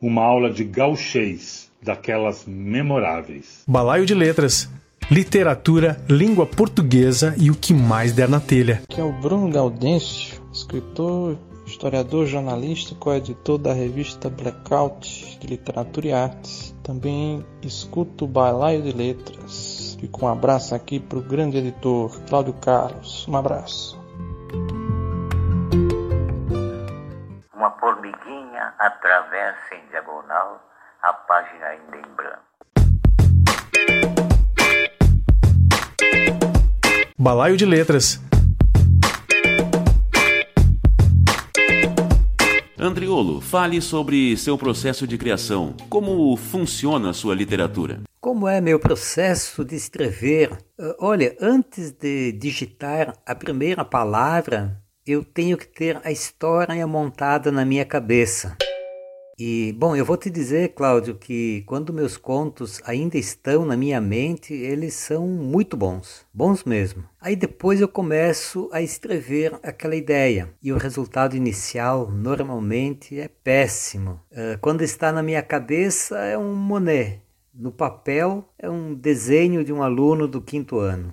uma 0.00 0.24
aula 0.24 0.50
de 0.50 0.64
gauchês, 0.64 1.70
daquelas 1.80 2.44
memoráveis. 2.44 3.62
Balaio 3.68 4.04
de 4.04 4.14
Letras 4.14 4.68
literatura, 5.10 5.96
língua 6.08 6.46
portuguesa 6.46 7.34
e 7.38 7.50
o 7.50 7.54
que 7.54 7.72
mais 7.72 8.12
der 8.12 8.28
na 8.28 8.40
telha. 8.40 8.82
Que 8.88 9.00
é 9.00 9.04
o 9.04 9.12
Bruno 9.12 9.50
Gaudêncio, 9.50 10.42
escritor, 10.52 11.38
historiador, 11.64 12.26
jornalista, 12.26 12.94
coeditor 12.96 13.58
da 13.58 13.72
revista 13.72 14.28
Blackout 14.28 15.38
de 15.38 15.46
Literatura 15.46 16.06
e 16.06 16.12
Artes. 16.12 16.74
Também 16.82 17.44
escuto 17.62 18.24
o 18.24 18.28
Balaio 18.28 18.82
de 18.82 18.92
Letras. 18.92 19.96
Fico 20.00 20.26
um 20.26 20.28
abraço 20.28 20.74
aqui 20.74 20.98
para 20.98 21.18
o 21.18 21.22
grande 21.22 21.58
editor 21.58 22.10
Cláudio 22.28 22.54
Carlos. 22.54 23.26
Um 23.28 23.36
abraço. 23.36 24.00
Uma 27.54 27.70
formiguinha 27.78 28.74
atravessa 28.78 29.74
em 29.74 29.88
diagonal 29.90 30.60
a 31.02 31.12
página 31.12 31.66
ainda 31.66 31.96
em 31.96 32.14
branco. 32.16 32.55
Balaio 37.18 37.56
de 37.56 37.64
Letras. 37.64 38.20
Andriolo, 42.78 43.40
fale 43.40 43.80
sobre 43.80 44.36
seu 44.36 44.58
processo 44.58 45.06
de 45.06 45.16
criação. 45.16 45.74
Como 45.88 46.36
funciona 46.36 47.08
a 47.08 47.14
sua 47.14 47.34
literatura? 47.34 48.02
Como 48.20 48.46
é 48.46 48.60
meu 48.60 48.78
processo 48.78 49.64
de 49.64 49.74
escrever? 49.74 50.52
Uh, 50.78 50.94
olha, 51.00 51.34
antes 51.40 51.90
de 51.90 52.32
digitar 52.32 53.14
a 53.24 53.34
primeira 53.34 53.82
palavra, 53.82 54.78
eu 55.06 55.24
tenho 55.24 55.56
que 55.56 55.66
ter 55.66 55.98
a 56.04 56.12
história 56.12 56.86
montada 56.86 57.50
na 57.50 57.64
minha 57.64 57.86
cabeça. 57.86 58.58
E, 59.38 59.74
bom, 59.76 59.94
eu 59.94 60.02
vou 60.02 60.16
te 60.16 60.30
dizer, 60.30 60.70
Cláudio, 60.70 61.14
que 61.14 61.62
quando 61.66 61.92
meus 61.92 62.16
contos 62.16 62.80
ainda 62.86 63.18
estão 63.18 63.66
na 63.66 63.76
minha 63.76 64.00
mente, 64.00 64.54
eles 64.54 64.94
são 64.94 65.26
muito 65.26 65.76
bons, 65.76 66.24
bons 66.32 66.64
mesmo. 66.64 67.04
Aí 67.20 67.36
depois 67.36 67.78
eu 67.78 67.86
começo 67.88 68.70
a 68.72 68.80
escrever 68.80 69.58
aquela 69.62 69.94
ideia 69.94 70.48
e 70.62 70.72
o 70.72 70.78
resultado 70.78 71.36
inicial 71.36 72.10
normalmente 72.10 73.20
é 73.20 73.28
péssimo. 73.28 74.22
Uh, 74.32 74.58
quando 74.62 74.80
está 74.80 75.12
na 75.12 75.22
minha 75.22 75.42
cabeça 75.42 76.18
é 76.18 76.38
um 76.38 76.54
Monet, 76.54 77.20
no 77.52 77.70
papel 77.70 78.48
é 78.58 78.70
um 78.70 78.94
desenho 78.94 79.62
de 79.62 79.70
um 79.70 79.82
aluno 79.82 80.26
do 80.26 80.40
quinto 80.40 80.78
ano. 80.78 81.12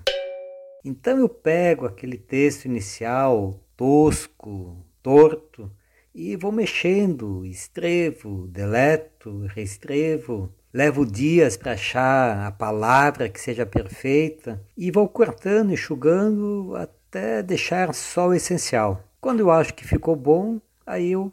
Então 0.82 1.18
eu 1.18 1.28
pego 1.28 1.84
aquele 1.84 2.16
texto 2.16 2.64
inicial 2.64 3.60
tosco, 3.76 4.78
torto, 5.02 5.70
e 6.14 6.36
vou 6.36 6.52
mexendo, 6.52 7.44
escrevo, 7.44 8.46
deleto, 8.46 9.46
reescrevo, 9.48 10.48
levo 10.72 11.04
dias 11.04 11.56
para 11.56 11.72
achar 11.72 12.46
a 12.46 12.52
palavra 12.52 13.28
que 13.28 13.40
seja 13.40 13.66
perfeita 13.66 14.62
e 14.76 14.92
vou 14.92 15.08
cortando, 15.08 15.72
enxugando 15.72 16.76
até 16.76 17.42
deixar 17.42 17.92
só 17.92 18.28
o 18.28 18.34
essencial. 18.34 19.02
Quando 19.20 19.40
eu 19.40 19.50
acho 19.50 19.74
que 19.74 19.86
ficou 19.86 20.14
bom, 20.14 20.60
aí 20.86 21.12
eu, 21.12 21.32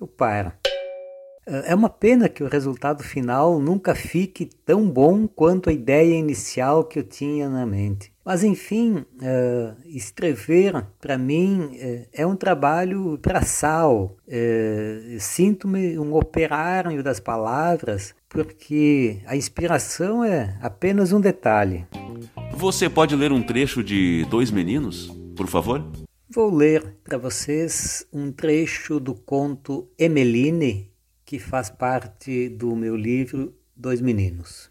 eu 0.00 0.06
paro. 0.06 0.52
É 1.44 1.74
uma 1.74 1.90
pena 1.90 2.28
que 2.28 2.44
o 2.44 2.48
resultado 2.48 3.02
final 3.02 3.58
nunca 3.58 3.94
fique 3.96 4.46
tão 4.64 4.88
bom 4.88 5.26
quanto 5.26 5.68
a 5.68 5.72
ideia 5.72 6.14
inicial 6.14 6.84
que 6.84 7.00
eu 7.00 7.02
tinha 7.02 7.48
na 7.48 7.66
mente. 7.66 8.11
Mas 8.24 8.44
enfim, 8.44 8.98
uh, 8.98 9.76
escrever 9.84 10.86
para 11.00 11.18
mim 11.18 11.70
uh, 11.72 12.06
é 12.12 12.26
um 12.26 12.36
trabalho 12.36 13.18
braçal. 13.18 14.16
Uh, 14.26 15.18
Sinto-me 15.18 15.98
um 15.98 16.14
operário 16.14 17.02
das 17.02 17.18
palavras 17.18 18.14
porque 18.28 19.20
a 19.26 19.36
inspiração 19.36 20.24
é 20.24 20.56
apenas 20.62 21.12
um 21.12 21.20
detalhe. 21.20 21.84
Você 22.52 22.88
pode 22.88 23.16
ler 23.16 23.32
um 23.32 23.42
trecho 23.42 23.82
de 23.82 24.24
Dois 24.30 24.50
Meninos, 24.50 25.10
por 25.36 25.48
favor? 25.48 25.84
Vou 26.30 26.54
ler 26.54 26.96
para 27.04 27.18
vocês 27.18 28.06
um 28.12 28.32
trecho 28.32 28.98
do 28.98 29.14
conto 29.14 29.88
Emeline 29.98 30.90
que 31.26 31.38
faz 31.38 31.68
parte 31.68 32.48
do 32.48 32.74
meu 32.74 32.96
livro 32.96 33.54
Dois 33.76 34.00
Meninos. 34.00 34.70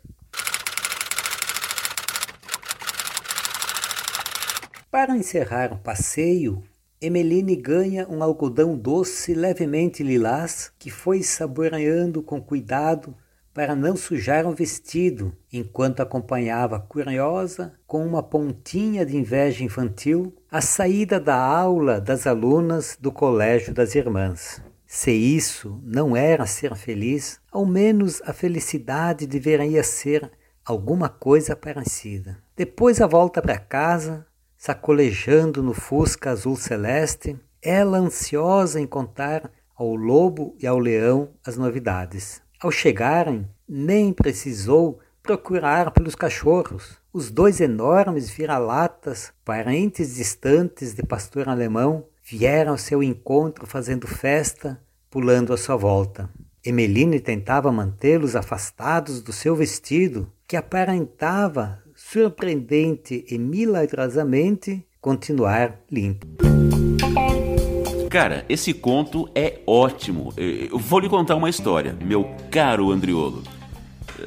Para 4.92 5.16
encerrar 5.16 5.72
o 5.72 5.78
passeio, 5.78 6.62
Emeline 7.00 7.56
ganha 7.56 8.06
um 8.10 8.22
algodão 8.22 8.78
doce 8.78 9.34
levemente 9.34 10.04
lilás 10.04 10.70
que 10.78 10.92
foi 10.92 11.24
saboreando 11.24 12.22
com 12.22 12.42
cuidado 12.42 13.16
para 13.54 13.74
não 13.74 13.96
sujar 13.96 14.46
o 14.46 14.54
vestido, 14.54 15.34
enquanto 15.52 16.02
acompanhava 16.02 16.78
curiosa, 16.78 17.74
com 17.88 18.06
uma 18.06 18.22
pontinha 18.22 19.06
de 19.06 19.16
inveja 19.16 19.64
infantil, 19.64 20.36
a 20.52 20.60
saída 20.60 21.22
da 21.22 21.38
aula 21.38 22.02
das 22.02 22.28
alunas 22.28 22.98
do 23.00 23.14
Colégio 23.14 23.74
das 23.74 23.96
Irmãs. 23.96 24.62
Se 24.86 25.12
isso 25.12 25.82
não 25.86 26.18
era 26.18 26.46
ser 26.46 26.76
feliz, 26.76 27.40
ao 27.50 27.66
menos 27.66 28.22
a 28.26 28.34
felicidade 28.34 29.26
deveria 29.26 29.84
ser 29.84 30.30
alguma 30.66 31.08
coisa 31.08 31.56
parecida. 31.56 32.38
Depois 32.58 33.00
a 33.00 33.08
volta 33.08 33.42
para 33.42 33.58
casa, 33.58 34.28
sacolejando 34.62 35.64
no 35.64 35.74
fusca 35.74 36.30
azul 36.30 36.56
celeste, 36.56 37.36
ela 37.64 37.98
ansiosa 37.98 38.80
em 38.80 38.86
contar 38.86 39.50
ao 39.76 39.96
lobo 39.96 40.56
e 40.60 40.68
ao 40.68 40.78
leão 40.78 41.30
as 41.44 41.58
novidades. 41.58 42.44
Ao 42.62 42.72
chegarem, 42.72 43.50
nem 43.68 44.14
precisou 44.14 45.00
procurar 45.24 45.90
pelos 45.90 46.14
cachorros. 46.14 47.00
Os 47.12 47.32
dois 47.32 47.60
enormes 47.60 48.30
vira-latas, 48.30 49.34
parentes 49.44 50.14
distantes 50.14 50.94
de 50.94 51.02
pastor 51.02 51.50
alemão, 51.50 52.06
vieram 52.24 52.74
ao 52.74 52.78
seu 52.78 53.02
encontro 53.02 53.66
fazendo 53.66 54.06
festa, 54.06 54.80
pulando 55.10 55.54
à 55.54 55.58
sua 55.58 55.76
volta. 55.76 56.30
Emeline 56.64 57.20
tentava 57.20 57.72
mantê-los 57.72 58.36
afastados 58.36 59.24
do 59.24 59.34
seu 59.34 59.56
vestido, 59.56 60.32
que 60.48 60.56
aparentava 60.56 61.82
surpreendente 62.12 63.24
e 63.30 63.38
milagrosamente 63.38 64.86
continuar 65.00 65.80
limpo. 65.90 66.28
Cara, 68.10 68.46
esse 68.50 68.74
conto 68.74 69.30
é 69.34 69.62
ótimo. 69.66 70.34
Eu 70.36 70.78
vou 70.78 71.00
lhe 71.00 71.08
contar 71.08 71.38
uma 71.38 71.50
história, 71.50 71.98
meu 72.04 72.30
caro 72.52 72.92
Andriolo. 72.92 73.44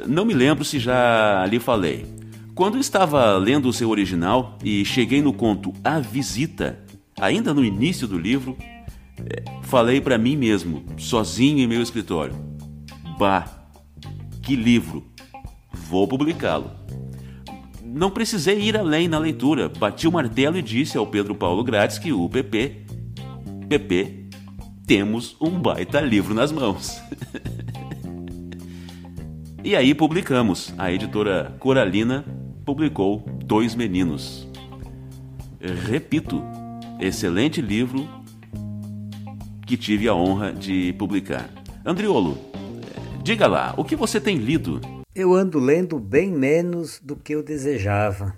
Não 0.06 0.24
me 0.24 0.32
lembro 0.32 0.64
se 0.64 0.78
já 0.78 1.44
lhe 1.46 1.60
falei. 1.60 2.06
Quando 2.54 2.78
estava 2.78 3.36
lendo 3.36 3.68
o 3.68 3.72
seu 3.72 3.90
original 3.90 4.56
e 4.64 4.82
cheguei 4.86 5.20
no 5.20 5.34
conto 5.34 5.70
A 5.84 6.00
Visita, 6.00 6.78
ainda 7.20 7.52
no 7.52 7.62
início 7.62 8.08
do 8.08 8.18
livro, 8.18 8.56
é, 9.18 9.44
falei 9.64 10.00
para 10.00 10.16
mim 10.16 10.36
mesmo, 10.36 10.86
sozinho 10.96 11.58
em 11.58 11.66
meu 11.66 11.82
escritório: 11.82 12.34
Bah, 13.18 13.46
que 14.42 14.56
livro! 14.56 15.04
Vou 15.70 16.08
publicá-lo. 16.08 16.83
Não 17.94 18.10
precisei 18.10 18.60
ir 18.60 18.76
além 18.76 19.06
na 19.06 19.18
leitura. 19.18 19.68
Bati 19.68 20.08
o 20.08 20.12
martelo 20.12 20.58
e 20.58 20.62
disse 20.62 20.98
ao 20.98 21.06
Pedro 21.06 21.34
Paulo 21.34 21.62
Grátis 21.62 21.98
que 21.98 22.12
o 22.12 22.28
PP 22.28 22.84
PP, 23.68 24.28
temos 24.86 25.36
um 25.40 25.50
baita 25.50 26.00
livro 26.00 26.34
nas 26.34 26.52
mãos. 26.52 27.00
e 29.64 29.74
aí 29.74 29.94
publicamos. 29.94 30.72
A 30.76 30.92
editora 30.92 31.56
Coralina 31.58 32.24
publicou 32.64 33.24
Dois 33.44 33.74
Meninos. 33.74 34.46
Repito, 35.60 36.42
excelente 37.00 37.60
livro 37.62 38.06
que 39.66 39.76
tive 39.76 40.08
a 40.08 40.14
honra 40.14 40.52
de 40.52 40.92
publicar. 40.92 41.48
Andriolo, 41.84 42.38
diga 43.22 43.46
lá, 43.46 43.74
o 43.76 43.84
que 43.84 43.96
você 43.96 44.20
tem 44.20 44.36
lido? 44.36 44.80
Eu 45.14 45.32
ando 45.32 45.60
lendo 45.60 46.00
bem 46.00 46.32
menos 46.32 46.98
do 46.98 47.14
que 47.14 47.32
eu 47.32 47.40
desejava. 47.40 48.36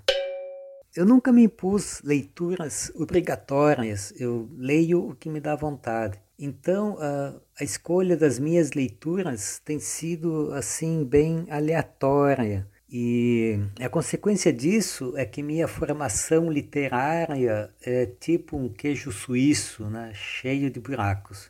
Eu 0.95 1.07
nunca 1.07 1.31
me 1.31 1.45
impus 1.45 2.03
leituras 2.03 2.91
obrigatórias, 2.93 4.13
eu 4.19 4.47
leio 4.55 5.09
o 5.09 5.15
que 5.15 5.27
me 5.27 5.39
dá 5.39 5.55
vontade. 5.55 6.19
Então, 6.37 6.95
a, 6.99 7.33
a 7.59 7.63
escolha 7.63 8.15
das 8.15 8.37
minhas 8.37 8.73
leituras 8.73 9.59
tem 9.65 9.79
sido 9.79 10.53
assim 10.53 11.03
bem 11.03 11.47
aleatória. 11.49 12.67
E 12.87 13.59
a 13.81 13.89
consequência 13.89 14.53
disso 14.53 15.13
é 15.17 15.25
que 15.25 15.41
minha 15.41 15.67
formação 15.67 16.47
literária 16.47 17.71
é 17.81 18.05
tipo 18.05 18.55
um 18.55 18.69
queijo 18.69 19.11
suíço, 19.11 19.85
né, 19.85 20.11
cheio 20.13 20.69
de 20.69 20.79
buracos. 20.79 21.49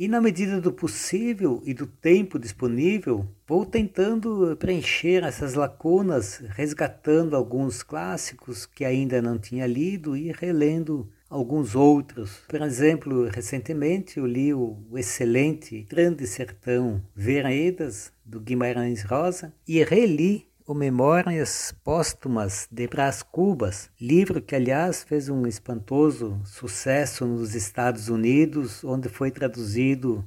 E 0.00 0.08
na 0.08 0.18
medida 0.18 0.62
do 0.62 0.72
possível 0.72 1.60
e 1.62 1.74
do 1.74 1.86
tempo 1.86 2.38
disponível, 2.38 3.28
vou 3.46 3.66
tentando 3.66 4.56
preencher 4.56 5.22
essas 5.22 5.52
lacunas, 5.52 6.38
resgatando 6.56 7.36
alguns 7.36 7.82
clássicos 7.82 8.64
que 8.64 8.82
ainda 8.82 9.20
não 9.20 9.38
tinha 9.38 9.66
lido 9.66 10.16
e 10.16 10.32
relendo 10.32 11.06
alguns 11.28 11.74
outros. 11.74 12.38
Por 12.48 12.62
exemplo, 12.62 13.28
recentemente 13.28 14.16
eu 14.16 14.24
li 14.24 14.54
o 14.54 14.78
excelente 14.96 15.82
Grande 15.82 16.26
Sertão 16.26 17.02
Veredas, 17.14 18.10
do 18.24 18.40
Guimarães 18.40 19.02
Rosa, 19.02 19.52
e 19.68 19.84
reli 19.84 20.49
o 20.70 20.74
Memórias 20.74 21.74
Póstumas 21.82 22.68
de 22.70 22.86
Brás 22.86 23.24
Cubas, 23.24 23.90
livro 24.00 24.40
que, 24.40 24.54
aliás, 24.54 25.02
fez 25.02 25.28
um 25.28 25.44
espantoso 25.44 26.40
sucesso 26.44 27.26
nos 27.26 27.56
Estados 27.56 28.08
Unidos, 28.08 28.84
onde 28.84 29.08
foi 29.08 29.32
traduzido. 29.32 30.24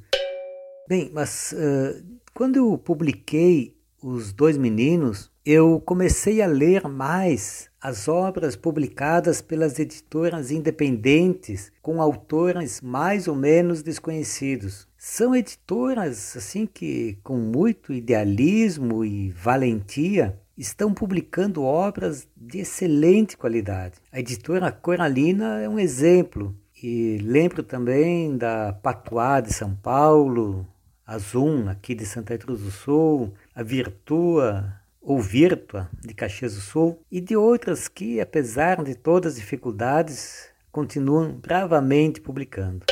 Bem, 0.85 1.09
mas 1.13 1.53
uh, 1.53 2.19
quando 2.33 2.57
eu 2.57 2.77
publiquei 2.77 3.81
Os 4.03 4.33
Dois 4.33 4.57
Meninos, 4.57 5.31
eu 5.45 5.79
comecei 5.79 6.41
a 6.41 6.45
ler 6.45 6.89
mais 6.89 7.69
as 7.81 8.09
obras 8.09 8.53
publicadas 8.53 9.41
pelas 9.41 9.79
editoras 9.79 10.51
independentes 10.51 11.71
com 11.81 12.01
autores 12.01 12.81
mais 12.81 13.29
ou 13.29 13.35
menos 13.35 13.81
desconhecidos. 13.81 14.89
São 14.97 15.33
editoras 15.33 16.35
assim 16.35 16.65
que 16.65 17.17
com 17.23 17.37
muito 17.37 17.93
idealismo 17.93 19.05
e 19.05 19.29
valentia 19.29 20.37
estão 20.57 20.93
publicando 20.93 21.63
obras 21.63 22.27
de 22.35 22.59
excelente 22.59 23.37
qualidade. 23.37 23.95
A 24.11 24.19
editora 24.19 24.69
Coralina 24.69 25.61
é 25.61 25.69
um 25.69 25.79
exemplo. 25.79 26.53
E 26.83 27.19
lembro 27.21 27.63
também 27.63 28.35
da 28.35 28.73
Patuá 28.73 29.39
de 29.39 29.53
São 29.53 29.73
Paulo, 29.73 30.67
a 31.05 31.17
Zoom 31.17 31.69
aqui 31.69 31.93
de 31.93 32.05
Santa 32.05 32.37
Cruz 32.37 32.61
do 32.61 32.71
Sul, 32.71 33.33
a 33.55 33.61
Virtua 33.61 34.73
ou 34.99 35.21
Virtua 35.21 35.89
de 36.01 36.13
Caxias 36.13 36.55
do 36.55 36.61
Sul 36.61 36.99
e 37.11 37.21
de 37.21 37.35
outras 37.35 37.87
que, 37.87 38.19
apesar 38.19 38.83
de 38.83 38.95
todas 38.95 39.33
as 39.33 39.39
dificuldades, 39.39 40.49
continuam 40.71 41.33
bravamente 41.33 42.19
publicando. 42.19 42.85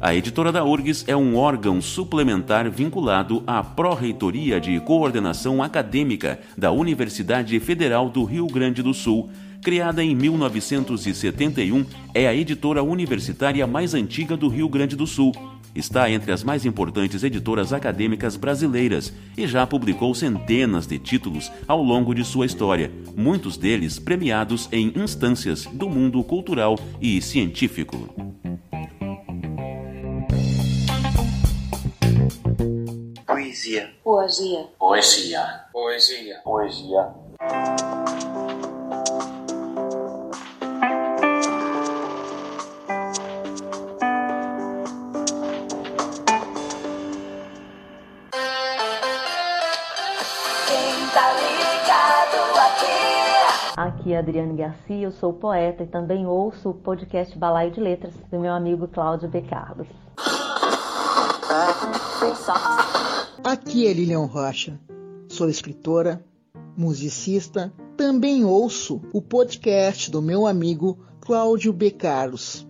A 0.00 0.14
editora 0.14 0.52
da 0.52 0.64
URGS 0.64 1.04
é 1.08 1.16
um 1.16 1.36
órgão 1.36 1.82
suplementar 1.82 2.70
vinculado 2.70 3.42
à 3.44 3.64
Pró-Reitoria 3.64 4.60
de 4.60 4.78
Coordenação 4.78 5.60
Acadêmica 5.60 6.38
da 6.56 6.70
Universidade 6.70 7.58
Federal 7.58 8.08
do 8.08 8.22
Rio 8.22 8.46
Grande 8.46 8.80
do 8.80 8.94
Sul. 8.94 9.28
Criada 9.60 10.04
em 10.04 10.14
1971, 10.14 11.84
é 12.14 12.28
a 12.28 12.34
editora 12.34 12.80
universitária 12.80 13.66
mais 13.66 13.92
antiga 13.92 14.36
do 14.36 14.46
Rio 14.46 14.68
Grande 14.68 14.94
do 14.94 15.04
Sul. 15.04 15.32
Está 15.74 16.08
entre 16.08 16.30
as 16.30 16.44
mais 16.44 16.64
importantes 16.64 17.24
editoras 17.24 17.72
acadêmicas 17.72 18.36
brasileiras 18.36 19.12
e 19.36 19.48
já 19.48 19.66
publicou 19.66 20.14
centenas 20.14 20.86
de 20.86 21.00
títulos 21.00 21.50
ao 21.66 21.82
longo 21.82 22.14
de 22.14 22.24
sua 22.24 22.46
história, 22.46 22.90
muitos 23.16 23.56
deles 23.56 23.98
premiados 23.98 24.68
em 24.70 24.92
instâncias 24.94 25.66
do 25.66 25.90
mundo 25.90 26.22
cultural 26.22 26.78
e 27.00 27.20
científico. 27.20 28.28
Poesia. 33.48 33.90
Poesia. 34.04 34.68
Poesia. 34.78 35.64
Poesia. 35.72 36.40
Poesia. 36.44 37.14
Aqui 53.78 54.12
é 54.12 54.18
Adriane 54.18 54.56
Garcia, 54.58 55.06
eu 55.06 55.12
sou 55.12 55.32
poeta 55.32 55.84
e 55.84 55.86
também 55.86 56.26
ouço 56.26 56.68
o 56.68 56.74
podcast 56.74 57.36
Balaio 57.38 57.70
de 57.70 57.80
Letras 57.80 58.14
do 58.30 58.38
meu 58.38 58.52
amigo 58.52 58.86
Cláudio 58.88 59.26
B. 59.26 59.40
Carlos. 59.40 59.88
Aqui 63.44 63.86
é 63.86 63.92
Lilian 63.92 64.26
Rocha, 64.26 64.78
sou 65.28 65.48
escritora, 65.48 66.24
musicista, 66.76 67.72
também 67.96 68.44
ouço 68.44 69.00
o 69.12 69.22
podcast 69.22 70.10
do 70.10 70.20
meu 70.20 70.46
amigo 70.46 70.98
Cláudio 71.20 71.72
B. 71.72 71.92
Carlos. 71.92 72.66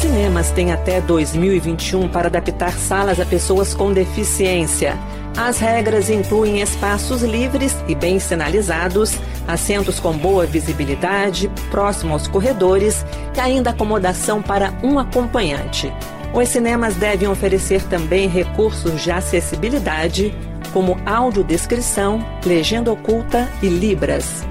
Cinemas 0.00 0.50
têm 0.50 0.72
até 0.72 1.00
2021 1.00 2.08
para 2.08 2.28
adaptar 2.28 2.72
salas 2.72 3.18
a 3.18 3.24
pessoas 3.24 3.74
com 3.74 3.92
deficiência. 3.92 4.98
As 5.36 5.58
regras 5.58 6.10
incluem 6.10 6.60
espaços 6.60 7.22
livres 7.22 7.76
e 7.88 7.94
bem 7.94 8.20
sinalizados, 8.20 9.18
assentos 9.48 9.98
com 9.98 10.16
boa 10.16 10.46
visibilidade, 10.46 11.50
próximo 11.70 12.12
aos 12.12 12.28
corredores 12.28 13.04
e 13.36 13.40
ainda 13.40 13.70
acomodação 13.70 14.40
para 14.40 14.72
um 14.82 14.98
acompanhante. 14.98 15.92
Os 16.34 16.48
cinemas 16.48 16.96
devem 16.96 17.28
oferecer 17.28 17.80
também 17.84 18.26
recursos 18.26 19.00
de 19.00 19.12
acessibilidade, 19.12 20.34
como 20.72 20.98
audiodescrição, 21.06 22.18
legenda 22.44 22.90
oculta 22.90 23.48
e 23.62 23.68
libras. 23.68 24.44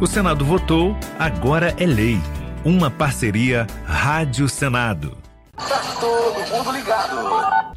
O 0.00 0.06
Senado 0.06 0.44
votou, 0.44 0.96
agora 1.16 1.72
é 1.78 1.86
lei. 1.86 2.20
Uma 2.64 2.90
parceria 2.90 3.68
Rádio 3.84 4.48
Senado. 4.48 5.16
Tá 5.56 5.80
todo 6.00 6.56
mundo 6.56 6.72
ligado. 6.72 7.16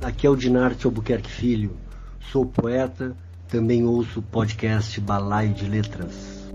Aqui 0.04 0.26
é 0.26 0.30
o 0.32 0.36
Dinarte 0.36 0.88
Albuquerque 0.88 1.30
Filho. 1.30 1.78
Sou 2.32 2.48
poeta, 2.48 3.16
também 3.48 3.86
ouço 3.86 4.22
o 4.22 4.24
podcast 4.24 5.00
Balaio 5.00 5.54
de 5.54 5.68
Letras. 5.68 6.50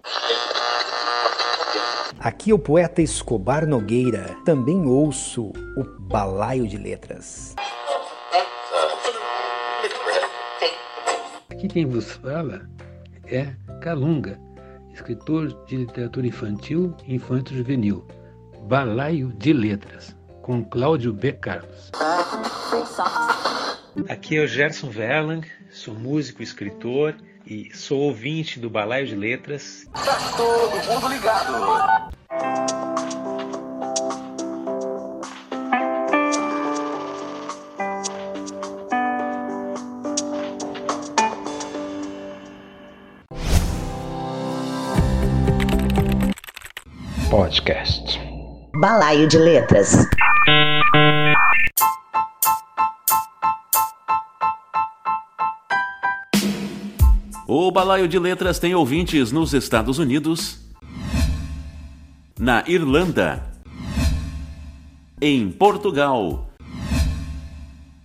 Aqui 2.19 2.51
é 2.51 2.55
o 2.55 2.59
poeta 2.59 3.03
Escobar 3.03 3.67
Nogueira. 3.67 4.37
Também 4.45 4.87
ouço 4.87 5.53
o 5.77 5.85
Balaio 6.01 6.67
de 6.67 6.77
Letras. 6.77 7.55
Aqui 11.51 11.69
quem 11.69 11.87
vos 11.87 12.13
fala 12.13 12.69
é 13.27 13.55
Calunga, 13.81 14.39
escritor 14.93 15.49
de 15.67 15.77
literatura 15.77 16.27
infantil 16.27 16.95
e 17.07 17.15
infanto-juvenil. 17.15 18.07
Balaio 18.69 19.33
de 19.33 19.53
Letras, 19.53 20.15
com 20.43 20.65
Cláudio 20.65 21.13
B. 21.13 21.33
Carlos. 21.33 21.91
Aqui 24.09 24.37
é 24.37 24.43
o 24.43 24.47
Gerson 24.47 24.91
Verlang, 24.91 25.47
sou 25.71 25.95
músico, 25.95 26.43
escritor 26.43 27.17
e 27.47 27.71
sou 27.73 28.01
ouvinte 28.01 28.59
do 28.59 28.69
Balaio 28.69 29.07
de 29.07 29.15
Letras. 29.15 29.87
Tá 29.93 30.19
todo 30.37 30.85
mundo 30.85 31.09
ligado. 31.09 32.13
Podcast. 47.31 48.21
Balaio 48.75 49.29
de 49.29 49.39
Letras. 49.39 50.07
Balaio 57.77 58.09
de 58.09 58.19
Letras 58.19 58.59
tem 58.59 58.75
ouvintes 58.75 59.31
nos 59.31 59.53
Estados 59.53 59.99
Unidos, 59.99 60.59
na 62.41 62.65
Irlanda, 62.67 63.53
em 65.21 65.51
Portugal, 65.51 66.49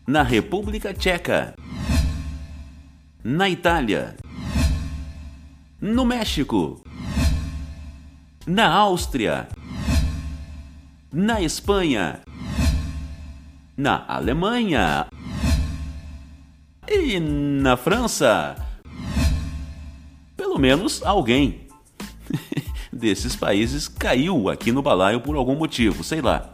na 0.05 0.23
República 0.23 0.93
Tcheca, 0.93 1.55
na 3.23 3.47
Itália, 3.47 4.17
no 5.79 6.03
México, 6.03 6.83
na 8.45 8.69
Áustria, 8.69 9.47
na 11.13 11.41
Espanha, 11.41 12.19
na 13.77 14.03
Alemanha 14.05 15.07
e 16.89 17.17
na 17.21 17.77
França. 17.77 18.70
Pelo 20.51 20.59
menos 20.59 21.01
alguém 21.05 21.61
desses 22.91 23.37
países 23.37 23.87
caiu 23.87 24.49
aqui 24.49 24.69
no 24.69 24.81
balaio 24.81 25.21
por 25.21 25.37
algum 25.37 25.55
motivo, 25.55 26.03
sei 26.03 26.19
lá. 26.19 26.53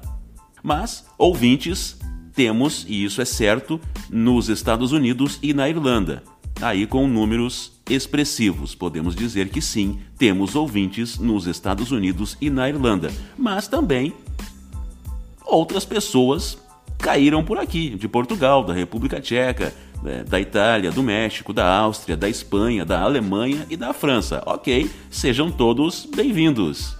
Mas, 0.61 1.07
ouvintes, 1.17 1.97
temos, 2.31 2.85
e 2.87 3.03
isso 3.03 3.19
é 3.23 3.25
certo, 3.25 3.81
nos 4.07 4.49
Estados 4.49 4.91
Unidos 4.91 5.39
e 5.41 5.51
na 5.51 5.67
Irlanda. 5.67 6.21
Aí 6.61 6.85
com 6.85 7.07
números 7.07 7.71
expressivos, 7.89 8.75
podemos 8.75 9.15
dizer 9.15 9.49
que 9.49 9.63
sim, 9.63 9.99
temos 10.15 10.53
ouvintes 10.53 11.17
nos 11.17 11.47
Estados 11.47 11.91
Unidos 11.91 12.37
e 12.39 12.51
na 12.51 12.69
Irlanda. 12.69 13.11
Mas 13.35 13.67
também 13.67 14.13
outras 15.43 15.85
pessoas 15.85 16.55
caíram 16.99 17.43
por 17.43 17.57
aqui, 17.57 17.95
de 17.95 18.07
Portugal, 18.07 18.63
da 18.63 18.73
República 18.73 19.19
Tcheca, 19.19 19.73
da 20.27 20.39
Itália, 20.39 20.91
do 20.91 21.03
México, 21.03 21.53
da 21.53 21.67
Áustria, 21.67 22.15
da 22.15 22.29
Espanha, 22.29 22.85
da 22.85 23.01
Alemanha 23.01 23.65
e 23.69 23.77
da 23.77 23.93
França. 23.93 24.41
Ok, 24.45 24.89
sejam 25.09 25.51
todos 25.51 26.05
bem-vindos. 26.05 26.97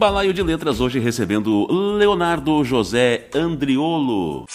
Balaio 0.00 0.32
de 0.32 0.42
Letras 0.42 0.80
hoje 0.80 0.98
recebendo 0.98 1.66
Leonardo 1.98 2.64
José 2.64 3.28
Andriolo. 3.34 4.46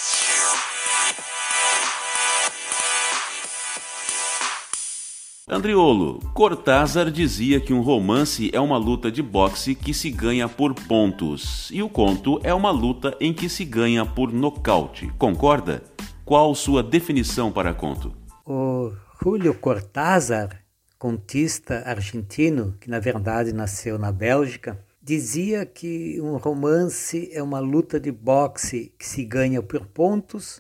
Andriolo, 5.48 6.18
Cortázar 6.34 7.12
dizia 7.12 7.62
que 7.62 7.72
um 7.72 7.82
romance 7.82 8.50
é 8.52 8.60
uma 8.60 8.80
luta 8.80 9.12
de 9.12 9.22
boxe 9.22 9.76
que 9.76 9.94
se 9.94 10.10
ganha 10.10 10.50
por 10.50 10.74
pontos 10.74 11.70
e 11.70 11.84
o 11.84 11.90
conto 11.90 12.40
é 12.44 12.52
uma 12.52 12.72
luta 12.72 13.16
em 13.22 13.32
que 13.32 13.48
se 13.48 13.64
ganha 13.64 14.04
por 14.04 14.34
nocaute. 14.34 15.08
Concorda? 15.20 15.84
Qual 16.26 16.56
sua 16.56 16.82
definição 16.82 17.52
para 17.52 17.76
conto? 17.76 18.12
O 18.44 18.92
Julio 19.22 19.54
Cortázar, 19.54 20.64
contista 20.98 21.84
argentino, 21.86 22.76
que 22.82 22.90
na 22.90 23.00
verdade 23.00 23.54
nasceu 23.54 24.00
na 24.00 24.12
Bélgica, 24.12 24.84
dizia 25.00 25.64
que 25.64 26.20
um 26.22 26.38
romance 26.38 27.30
é 27.32 27.44
uma 27.44 27.60
luta 27.60 28.00
de 28.00 28.12
boxe 28.12 28.92
que 28.98 29.06
se 29.06 29.24
ganha 29.24 29.62
por 29.62 29.86
pontos 29.86 30.60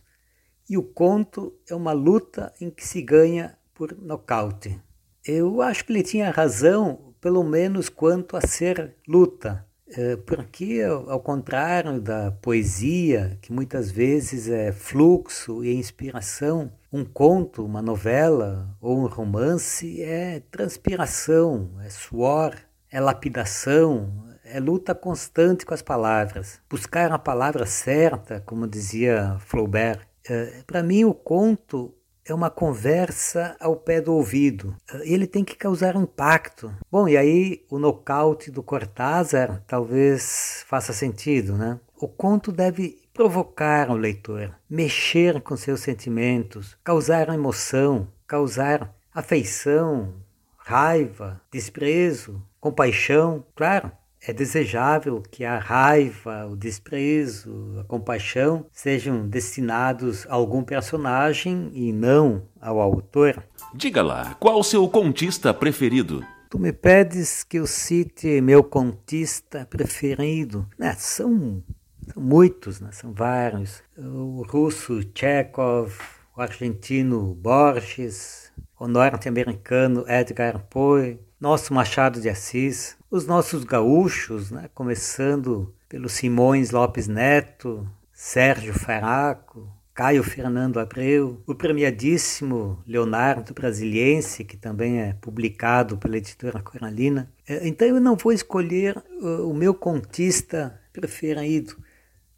e 0.69 0.78
o 0.78 0.84
conto 0.84 1.56
é 1.67 1.74
uma 1.74 1.91
luta 1.91 2.54
em 2.62 2.69
que 2.69 2.86
se 2.86 3.02
ganha 3.02 3.58
por 3.76 3.96
nocaute. 4.02 4.82
Eu 5.24 5.62
acho 5.62 5.86
que 5.86 5.92
ele 5.92 6.02
tinha 6.02 6.32
razão, 6.32 7.14
pelo 7.22 7.44
menos 7.44 7.90
quanto 7.90 8.36
a 8.36 8.42
ser 8.42 8.96
luta, 9.08 9.66
é, 9.88 10.16
porque, 10.16 10.82
ao 10.82 11.20
contrário 11.20 12.02
da 12.02 12.32
poesia, 12.32 13.38
que 13.42 13.54
muitas 13.54 13.92
vezes 13.92 14.48
é 14.50 14.72
fluxo 14.72 15.64
e 15.64 15.76
inspiração, 15.76 16.72
um 16.92 17.06
conto, 17.06 17.64
uma 17.64 17.82
novela 17.82 18.76
ou 18.82 18.98
um 18.98 19.06
romance 19.06 20.02
é 20.02 20.42
transpiração, 20.50 21.70
é 21.84 21.90
suor, 21.90 22.56
é 22.92 23.00
lapidação, 23.00 24.26
é 24.44 24.60
luta 24.60 24.96
constante 24.96 25.66
com 25.66 25.74
as 25.74 25.82
palavras. 25.82 26.60
Buscar 26.70 27.12
a 27.12 27.20
palavra 27.20 27.66
certa, 27.66 28.42
como 28.42 28.68
dizia 28.68 29.38
Flaubert. 29.40 30.08
É, 30.28 30.64
Para 30.66 30.82
mim, 30.82 31.04
o 31.04 31.14
conto 31.14 31.94
é 32.26 32.34
uma 32.34 32.50
conversa 32.50 33.56
ao 33.60 33.76
pé 33.76 34.02
do 34.02 34.14
ouvido. 34.14 34.76
Ele 35.04 35.28
tem 35.28 35.44
que 35.44 35.56
causar 35.56 35.96
impacto. 35.96 36.74
Bom, 36.92 37.08
e 37.08 37.16
aí 37.16 37.64
o 37.70 37.78
nocaute 37.78 38.50
do 38.50 38.64
Cortázar 38.64 39.64
talvez 39.68 40.66
faça 40.68 40.92
sentido, 40.92 41.56
né? 41.56 41.80
O 41.98 42.08
conto 42.08 42.52
deve 42.52 43.00
provocar 43.14 43.90
o 43.90 43.96
leitor, 43.96 44.54
mexer 44.70 45.40
com 45.42 45.56
seus 45.56 45.80
sentimentos, 45.82 46.76
causar 46.84 47.30
emoção, 47.30 48.08
causar 48.28 48.94
afeição, 49.14 50.14
raiva, 50.58 51.40
desprezo, 51.52 52.42
compaixão, 52.60 53.46
claro. 53.56 53.92
É 54.28 54.34
desejável 54.34 55.22
que 55.22 55.46
a 55.46 55.60
raiva, 55.60 56.48
o 56.48 56.56
desprezo, 56.56 57.78
a 57.80 57.84
compaixão 57.84 58.66
sejam 58.72 59.28
destinados 59.28 60.26
a 60.28 60.34
algum 60.34 60.64
personagem 60.64 61.70
e 61.74 61.94
não 61.94 62.42
ao 62.60 62.82
autor. 62.82 63.44
Diga 63.74 64.02
lá, 64.02 64.36
qual 64.40 64.60
o 64.60 64.64
seu 64.64 64.90
contista 64.90 65.54
preferido? 65.54 66.26
Tu 66.50 66.58
me 66.58 66.74
pedes 66.74 67.44
que 67.44 67.58
eu 67.58 67.68
cite 67.68 68.42
meu 68.42 68.64
contista 68.64 69.64
preferido. 69.70 70.68
Né, 70.76 70.96
são, 70.98 71.64
são 72.12 72.24
muitos, 72.24 72.80
né, 72.80 72.90
são 72.92 73.14
vários. 73.14 73.84
O 73.96 74.44
russo 74.48 75.02
Chekhov, 75.14 75.94
o 76.36 76.42
argentino 76.42 77.36
Borges, 77.36 78.52
o 78.80 78.88
norte-americano 78.88 80.04
Edgar 80.08 80.66
Poe, 80.68 81.20
nosso 81.40 81.74
Machado 81.74 82.20
de 82.20 82.28
Assis, 82.28 82.98
os 83.10 83.26
nossos 83.26 83.63
gaúchos, 83.63 84.52
né, 84.52 84.70
começando 84.74 85.74
pelo 85.88 86.10
Simões 86.10 86.72
Lopes 86.72 87.08
Neto, 87.08 87.88
Sérgio 88.12 88.74
Faraco, 88.74 89.70
Caio 89.94 90.24
Fernando 90.24 90.78
Abreu, 90.78 91.41
o 91.48 91.56
premiadíssimo 91.56 92.84
Leonardo 92.86 93.54
Brasiliense, 93.54 94.44
que 94.44 94.58
também 94.58 95.00
é 95.00 95.13
publicado 95.13 95.98
pela 95.98 96.18
editora 96.18 96.62
Coralina. 96.62 97.32
É, 97.48 97.65
então 97.65 97.88
eu 97.88 98.02
não 98.02 98.18
vou 98.18 98.34
escolher 98.34 99.02
o 99.22 99.54
meu 99.54 99.74
contista 99.74 100.78
preferido, 100.91 101.78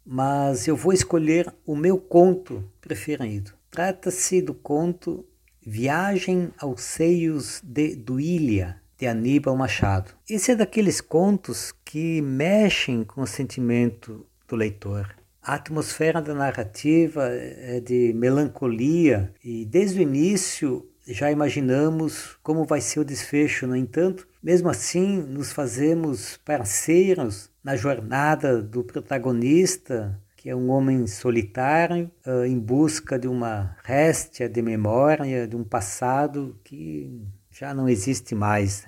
mas 0.06 0.68
eu 0.68 0.76
vou 0.76 0.92
escolher 0.92 1.52
o 1.66 1.74
meu 1.74 1.98
conto 1.98 2.62
preferido. 2.80 3.52
Trata-se 3.70 4.40
do 4.40 4.54
conto 4.54 5.26
Viagem 5.60 6.50
aos 6.58 6.80
Seios 6.80 7.60
de 7.62 7.94
Duília, 7.94 8.80
de 8.98 9.06
Aníbal 9.06 9.56
Machado. 9.56 10.10
Esse 10.28 10.52
é 10.52 10.56
daqueles 10.56 11.00
contos 11.00 11.72
que 11.84 12.20
mexem 12.20 13.04
com 13.04 13.22
o 13.22 13.26
sentimento 13.26 14.26
do 14.48 14.56
leitor. 14.56 15.14
A 15.42 15.54
atmosfera 15.54 16.20
da 16.20 16.34
narrativa 16.34 17.28
é 17.28 17.80
de 17.80 18.12
melancolia 18.14 19.32
e 19.42 19.64
desde 19.64 20.00
o 20.00 20.02
início 20.02 20.84
já 21.06 21.30
imaginamos 21.30 22.36
como 22.42 22.64
vai 22.64 22.80
ser 22.80 23.00
o 23.00 23.04
desfecho. 23.04 23.66
No 23.66 23.76
entanto, 23.76 24.28
mesmo 24.42 24.68
assim, 24.68 25.22
nos 25.22 25.52
fazemos 25.52 26.36
parceiros 26.44 27.50
na 27.64 27.76
jornada 27.76 28.60
do 28.60 28.84
protagonista, 28.84 30.20
que 30.36 30.50
é 30.50 30.54
um 30.54 30.70
homem 30.70 31.06
solitário 31.06 32.10
em 32.46 32.58
busca 32.58 33.18
de 33.18 33.26
uma 33.26 33.76
réstia 33.82 34.48
de 34.48 34.60
memória 34.60 35.48
de 35.48 35.56
um 35.56 35.64
passado 35.64 36.58
que 36.62 37.22
já 37.58 37.74
não 37.74 37.88
existe 37.88 38.36
mais. 38.36 38.86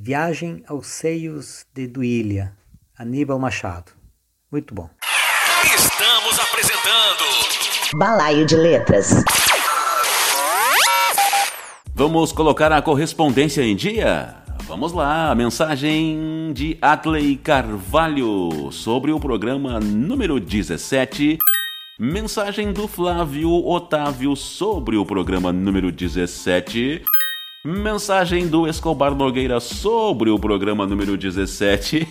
Viagem 0.00 0.64
aos 0.66 0.88
Seios 0.88 1.64
de 1.72 1.86
Duília, 1.86 2.52
Aníbal 2.98 3.38
Machado. 3.38 3.92
Muito 4.50 4.74
bom. 4.74 4.90
Estamos 5.64 6.36
apresentando 6.40 7.96
Balaio 7.96 8.44
de 8.44 8.56
Letras. 8.56 9.22
Vamos 11.94 12.32
colocar 12.32 12.72
a 12.72 12.82
correspondência 12.82 13.62
em 13.62 13.76
dia? 13.76 14.34
Vamos 14.64 14.92
lá, 14.92 15.30
a 15.30 15.34
mensagem 15.36 16.52
de 16.52 16.76
Atley 16.82 17.36
Carvalho 17.36 18.72
sobre 18.72 19.12
o 19.12 19.20
programa 19.20 19.78
número 19.78 20.40
17. 20.40 21.38
Mensagem 22.00 22.72
do 22.72 22.88
Flávio 22.88 23.64
Otávio 23.64 24.34
sobre 24.34 24.96
o 24.96 25.06
programa 25.06 25.52
número 25.52 25.92
17. 25.92 27.04
Mensagem 27.68 28.48
do 28.48 28.66
Escobar 28.66 29.14
Nogueira 29.14 29.60
sobre 29.60 30.30
o 30.30 30.38
programa 30.38 30.86
número 30.86 31.18
17. 31.18 32.08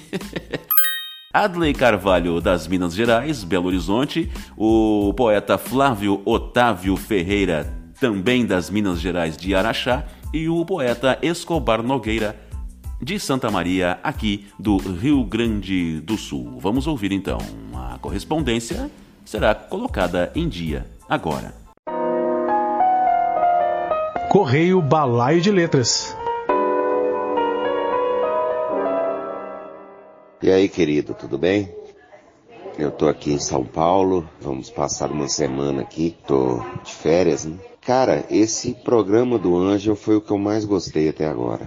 Adley 1.33 1.73
Carvalho, 1.73 2.39
das 2.39 2.67
Minas 2.67 2.93
Gerais, 2.93 3.43
Belo 3.43 3.65
Horizonte. 3.65 4.31
O 4.55 5.11
poeta 5.17 5.57
Flávio 5.57 6.21
Otávio 6.25 6.95
Ferreira, 6.95 7.73
também 7.99 8.45
das 8.45 8.69
Minas 8.69 8.99
Gerais 8.99 9.35
de 9.35 9.55
Araxá. 9.55 10.05
E 10.31 10.47
o 10.47 10.63
poeta 10.63 11.17
Escobar 11.23 11.81
Nogueira, 11.81 12.39
de 13.01 13.19
Santa 13.19 13.49
Maria, 13.49 13.97
aqui 14.03 14.45
do 14.59 14.77
Rio 14.77 15.23
Grande 15.23 15.99
do 16.01 16.19
Sul. 16.19 16.59
Vamos 16.59 16.85
ouvir 16.85 17.11
então 17.11 17.39
a 17.73 17.97
correspondência 17.97 18.91
será 19.25 19.55
colocada 19.55 20.31
em 20.35 20.47
dia 20.47 20.85
agora. 21.09 21.66
Correio 24.37 24.79
Balaio 24.83 25.41
de 25.41 25.49
Letras. 25.49 26.15
E 30.43 30.51
aí, 30.51 30.69
querido, 30.69 31.15
tudo 31.15 31.39
bem? 31.39 31.73
Eu 32.77 32.91
tô 32.91 33.07
aqui 33.07 33.33
em 33.33 33.39
São 33.39 33.65
Paulo, 33.65 34.29
vamos 34.39 34.69
passar 34.69 35.09
uma 35.11 35.27
semana 35.27 35.81
aqui, 35.81 36.15
tô 36.27 36.61
de 36.83 36.93
férias, 36.93 37.45
né? 37.45 37.57
Cara, 37.81 38.25
esse 38.29 38.75
programa 38.75 39.39
do 39.39 39.57
Ângel 39.57 39.95
foi 39.95 40.17
o 40.17 40.21
que 40.21 40.29
eu 40.29 40.37
mais 40.37 40.65
gostei 40.65 41.09
até 41.09 41.25
agora. 41.25 41.65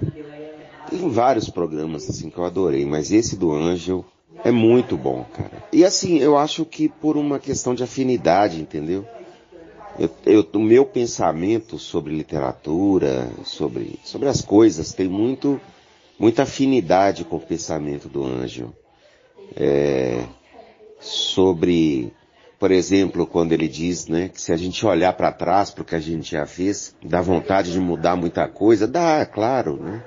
Tem 0.89 1.11
vários 1.11 1.51
programas 1.51 2.09
assim 2.09 2.31
que 2.31 2.39
eu 2.39 2.45
adorei, 2.45 2.87
mas 2.87 3.11
esse 3.11 3.37
do 3.37 3.53
Ângel 3.53 4.05
é 4.45 4.53
muito 4.53 4.97
bom, 4.97 5.27
cara. 5.37 5.65
E 5.73 5.85
assim, 5.85 6.21
eu 6.21 6.39
acho 6.39 6.65
que 6.65 6.89
por 6.89 7.17
uma 7.17 7.41
questão 7.41 7.75
de 7.75 7.83
afinidade, 7.83 8.61
entendeu? 8.61 9.05
Eu, 9.99 10.11
eu, 10.25 10.49
o 10.55 10.59
meu 10.59 10.87
pensamento 10.87 11.79
sobre 11.79 12.15
literatura, 12.15 13.29
sobre, 13.45 13.99
sobre 14.05 14.29
as 14.29 14.41
coisas, 14.41 14.93
tem 14.93 15.09
muito, 15.09 15.61
muita 16.19 16.45
afinidade 16.45 17.25
com 17.25 17.37
o 17.37 17.41
pensamento 17.41 18.09
do 18.09 18.25
Ângel. 18.25 18.73
É, 19.57 20.25
sobre, 21.01 22.13
por 22.59 22.71
exemplo, 22.71 23.27
quando 23.27 23.53
ele 23.53 23.69
diz, 23.69 24.07
né, 24.07 24.29
que 24.29 24.41
se 24.41 24.53
a 24.53 24.57
gente 24.57 24.85
olhar 24.87 25.13
para 25.15 25.33
trás 25.33 25.71
para 25.71 25.83
o 25.83 25.85
que 25.85 25.95
a 25.95 26.01
gente 26.01 26.33
já 26.33 26.47
fez, 26.47 26.95
dá 27.03 27.21
vontade 27.21 27.73
de 27.73 27.81
mudar 27.81 28.17
muita 28.17 28.47
coisa, 28.49 28.87
dá, 28.87 29.19
é 29.19 29.25
claro, 29.25 29.77
né? 29.77 30.05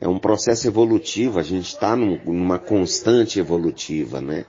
É 0.00 0.08
um 0.08 0.18
processo 0.18 0.66
evolutivo, 0.66 1.38
a 1.38 1.42
gente 1.42 1.66
está 1.66 1.94
num, 1.94 2.18
numa 2.24 2.58
constante 2.58 3.38
evolutiva, 3.38 4.18
né? 4.18 4.46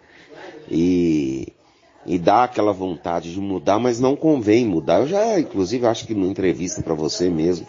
E 0.69 1.20
dá 2.21 2.43
aquela 2.43 2.71
vontade 2.71 3.33
de 3.33 3.39
mudar, 3.39 3.79
mas 3.79 3.99
não 3.99 4.15
convém 4.15 4.65
mudar. 4.65 5.01
Eu 5.01 5.07
já, 5.07 5.39
inclusive, 5.39 5.85
acho 5.85 6.05
que 6.05 6.13
numa 6.13 6.31
entrevista 6.31 6.81
para 6.81 6.93
você 6.93 7.29
mesmo, 7.29 7.65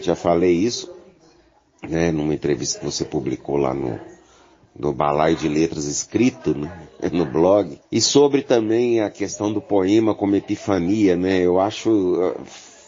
já 0.00 0.14
falei 0.14 0.52
isso, 0.52 0.92
né? 1.88 2.12
Numa 2.12 2.34
entrevista 2.34 2.78
que 2.78 2.84
você 2.84 3.04
publicou 3.04 3.56
lá 3.56 3.72
no, 3.74 3.98
no 4.78 4.92
balaio 4.92 5.36
de 5.36 5.48
letras 5.48 5.86
escrito 5.86 6.54
né, 6.54 6.70
no 7.12 7.24
blog. 7.24 7.78
E 7.90 8.00
sobre 8.00 8.42
também 8.42 9.00
a 9.00 9.10
questão 9.10 9.52
do 9.52 9.60
poema 9.60 10.14
como 10.14 10.36
epifania, 10.36 11.16
né? 11.16 11.38
Eu 11.38 11.58
acho 11.58 11.90
uh, 11.90 12.44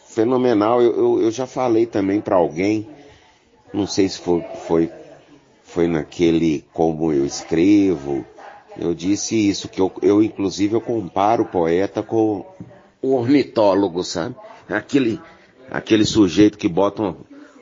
fenomenal. 0.08 0.82
Eu, 0.82 0.96
eu, 0.96 1.22
eu 1.22 1.30
já 1.30 1.46
falei 1.46 1.86
também 1.86 2.20
para 2.20 2.36
alguém 2.36 2.86
não 3.72 3.86
sei 3.86 4.08
se 4.08 4.18
foi, 4.18 4.42
foi, 4.66 4.90
foi 5.62 5.86
naquele 5.86 6.64
como 6.72 7.12
eu 7.12 7.26
escrevo. 7.26 8.24
Eu 8.78 8.94
disse 8.94 9.36
isso, 9.36 9.68
que 9.68 9.80
eu, 9.80 9.92
eu 10.02 10.22
inclusive 10.22 10.74
eu 10.74 10.80
comparo 10.80 11.44
o 11.44 11.48
poeta 11.48 12.02
com 12.02 12.44
o 13.00 13.14
ornitólogo, 13.14 14.02
sabe? 14.04 14.34
Aquele, 14.68 15.20
aquele 15.70 16.04
sujeito 16.04 16.58
que 16.58 16.68
bota 16.68 17.02
uma, 17.02 17.16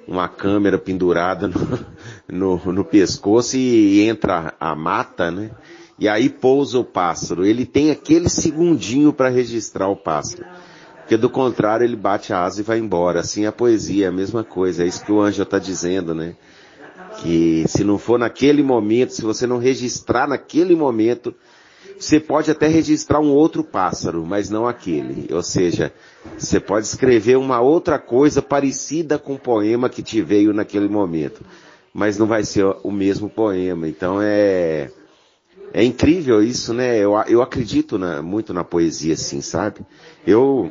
uma 0.06 0.28
câmera 0.28 0.78
pendurada 0.78 1.48
no, 1.48 2.58
no, 2.58 2.72
no 2.72 2.84
pescoço 2.84 3.56
e, 3.56 4.00
e 4.00 4.08
entra 4.08 4.54
a 4.58 4.74
mata, 4.74 5.30
né? 5.30 5.50
E 5.98 6.08
aí 6.08 6.28
pousa 6.28 6.78
o 6.78 6.84
pássaro. 6.84 7.46
Ele 7.46 7.64
tem 7.64 7.90
aquele 7.90 8.28
segundinho 8.28 9.12
para 9.12 9.28
registrar 9.28 9.88
o 9.88 9.96
pássaro. 9.96 10.44
Porque 10.98 11.16
do 11.16 11.30
contrário 11.30 11.84
ele 11.84 11.96
bate 11.96 12.32
a 12.32 12.42
asa 12.42 12.60
e 12.60 12.64
vai 12.64 12.78
embora. 12.78 13.20
Assim 13.20 13.46
a 13.46 13.52
poesia 13.52 14.06
é 14.06 14.08
a 14.08 14.12
mesma 14.12 14.42
coisa. 14.42 14.82
É 14.82 14.86
isso 14.86 15.04
que 15.04 15.12
o 15.12 15.20
anjo 15.20 15.42
está 15.42 15.58
dizendo, 15.58 16.14
né? 16.14 16.34
Que 17.20 17.64
se 17.68 17.84
não 17.84 17.98
for 17.98 18.18
naquele 18.18 18.62
momento, 18.62 19.12
se 19.12 19.22
você 19.22 19.46
não 19.46 19.58
registrar 19.58 20.26
naquele 20.28 20.74
momento, 20.74 21.34
você 21.98 22.18
pode 22.18 22.50
até 22.50 22.66
registrar 22.66 23.20
um 23.20 23.30
outro 23.32 23.62
pássaro, 23.62 24.24
mas 24.26 24.50
não 24.50 24.66
aquele. 24.66 25.32
Ou 25.32 25.42
seja, 25.42 25.92
você 26.36 26.58
pode 26.58 26.86
escrever 26.86 27.36
uma 27.36 27.60
outra 27.60 27.98
coisa 27.98 28.42
parecida 28.42 29.18
com 29.18 29.34
o 29.34 29.38
poema 29.38 29.88
que 29.88 30.02
te 30.02 30.20
veio 30.20 30.52
naquele 30.52 30.88
momento, 30.88 31.44
mas 31.92 32.18
não 32.18 32.26
vai 32.26 32.44
ser 32.44 32.64
o 32.82 32.90
mesmo 32.90 33.28
poema. 33.28 33.88
Então 33.88 34.18
é 34.20 34.90
é 35.72 35.82
incrível 35.82 36.40
isso, 36.40 36.72
né? 36.72 36.96
Eu, 36.98 37.14
eu 37.26 37.42
acredito 37.42 37.98
na, 37.98 38.22
muito 38.22 38.54
na 38.54 38.62
poesia, 38.62 39.14
assim, 39.14 39.40
sabe? 39.40 39.80
Eu 40.24 40.70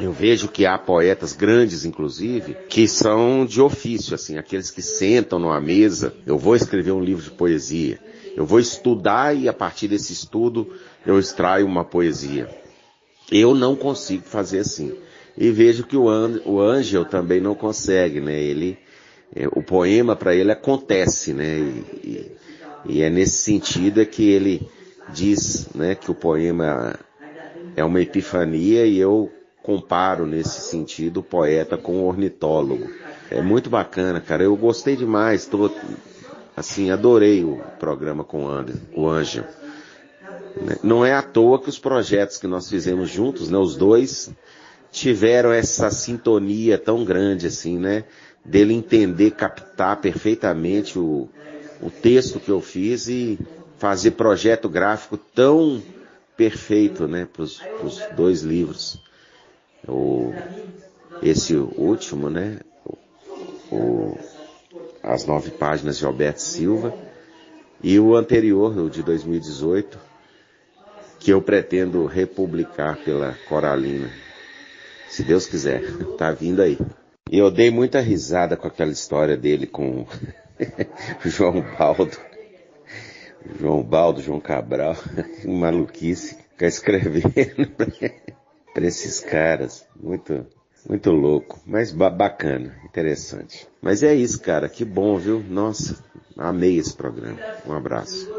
eu 0.00 0.12
vejo 0.12 0.48
que 0.48 0.66
há 0.66 0.76
poetas 0.76 1.32
grandes, 1.32 1.84
inclusive, 1.84 2.56
que 2.68 2.88
são 2.88 3.46
de 3.46 3.60
ofício, 3.60 4.14
assim, 4.14 4.36
aqueles 4.36 4.70
que 4.70 4.82
sentam 4.82 5.38
numa 5.38 5.60
mesa, 5.60 6.12
eu 6.26 6.36
vou 6.36 6.56
escrever 6.56 6.90
um 6.90 7.02
livro 7.02 7.22
de 7.22 7.30
poesia, 7.30 8.00
eu 8.36 8.44
vou 8.44 8.58
estudar 8.58 9.36
e 9.36 9.48
a 9.48 9.52
partir 9.52 9.86
desse 9.86 10.12
estudo 10.12 10.72
eu 11.06 11.18
extraio 11.18 11.64
uma 11.64 11.84
poesia. 11.84 12.48
Eu 13.30 13.54
não 13.54 13.76
consigo 13.76 14.24
fazer 14.24 14.60
assim. 14.60 14.92
E 15.38 15.50
vejo 15.50 15.84
que 15.84 15.96
o, 15.96 16.06
o 16.44 16.60
Ângel 16.60 17.04
também 17.04 17.40
não 17.40 17.54
consegue, 17.54 18.20
né? 18.20 18.40
Ele, 18.40 18.76
é, 19.34 19.46
o 19.48 19.62
poema 19.62 20.16
para 20.16 20.34
ele 20.34 20.50
acontece, 20.50 21.32
né? 21.32 21.58
E, 21.58 22.08
e, 22.08 22.32
e 22.86 23.02
é 23.02 23.08
nesse 23.08 23.38
sentido 23.38 24.00
é 24.00 24.04
que 24.04 24.28
ele 24.28 24.68
diz, 25.12 25.68
né, 25.74 25.94
que 25.94 26.10
o 26.10 26.14
poema 26.14 26.98
é 27.76 27.84
uma 27.84 28.00
epifania 28.00 28.86
e 28.86 28.98
eu 28.98 29.30
comparo 29.64 30.26
nesse 30.26 30.60
sentido 30.60 31.20
o 31.20 31.22
poeta 31.22 31.78
com 31.78 32.00
o 32.00 32.06
ornitólogo. 32.06 32.86
É 33.30 33.40
muito 33.40 33.70
bacana, 33.70 34.20
cara. 34.20 34.44
Eu 34.44 34.54
gostei 34.56 34.94
demais. 34.94 35.46
Tô, 35.46 35.70
assim, 36.54 36.90
adorei 36.90 37.42
o 37.42 37.56
programa 37.80 38.22
com 38.22 38.44
o 38.94 39.08
Ângelo. 39.08 39.46
Não 40.82 41.04
é 41.04 41.14
à 41.14 41.22
toa 41.22 41.58
que 41.58 41.70
os 41.70 41.78
projetos 41.78 42.36
que 42.36 42.46
nós 42.46 42.68
fizemos 42.68 43.08
juntos, 43.08 43.48
né, 43.48 43.56
os 43.56 43.74
dois, 43.74 44.30
tiveram 44.92 45.50
essa 45.50 45.90
sintonia 45.90 46.76
tão 46.76 47.02
grande 47.02 47.46
assim, 47.46 47.78
né? 47.78 48.04
Dele 48.44 48.74
entender, 48.74 49.30
captar 49.30 49.96
perfeitamente 49.96 50.98
o, 50.98 51.26
o 51.80 51.88
texto 51.88 52.38
que 52.38 52.50
eu 52.50 52.60
fiz 52.60 53.08
e 53.08 53.38
fazer 53.78 54.10
projeto 54.10 54.68
gráfico 54.68 55.16
tão 55.16 55.82
perfeito, 56.36 57.08
né, 57.08 57.26
para 57.32 57.42
os 57.42 57.60
dois 58.14 58.42
livros 58.42 59.02
o, 59.88 60.32
esse 61.22 61.54
último, 61.54 62.30
né? 62.30 62.60
O, 63.70 64.16
as 65.02 65.26
nove 65.26 65.50
páginas 65.50 65.98
de 65.98 66.06
Alberto 66.06 66.40
Silva 66.40 66.94
e 67.82 67.98
o 67.98 68.14
anterior, 68.16 68.76
o 68.78 68.88
de 68.88 69.02
2018, 69.02 69.98
que 71.20 71.30
eu 71.30 71.42
pretendo 71.42 72.06
republicar 72.06 72.96
pela 72.96 73.36
Coralina. 73.48 74.10
Se 75.08 75.22
Deus 75.22 75.46
quiser, 75.46 75.82
tá 76.16 76.30
vindo 76.30 76.62
aí. 76.62 76.78
E 77.30 77.38
eu 77.38 77.50
dei 77.50 77.70
muita 77.70 78.00
risada 78.00 78.56
com 78.56 78.66
aquela 78.66 78.92
história 78.92 79.36
dele 79.36 79.66
com 79.66 80.06
João 81.24 81.64
Baldo. 81.78 82.16
João 83.60 83.82
Baldo, 83.82 84.22
João 84.22 84.40
Cabral, 84.40 84.96
maluquice, 85.44 86.36
ficar 86.52 86.66
escrevendo 86.66 87.70
para 88.74 88.86
esses 88.86 89.20
caras. 89.20 89.86
Muito, 89.96 90.46
muito 90.86 91.10
louco, 91.12 91.60
mas 91.64 91.92
bacana, 91.92 92.76
interessante. 92.84 93.68
Mas 93.80 94.02
é 94.02 94.12
isso, 94.12 94.42
cara, 94.42 94.68
que 94.68 94.84
bom, 94.84 95.16
viu? 95.16 95.38
Nossa, 95.48 96.04
amei 96.36 96.76
esse 96.76 96.94
programa. 96.94 97.38
Um 97.64 97.72
abraço. 97.72 98.36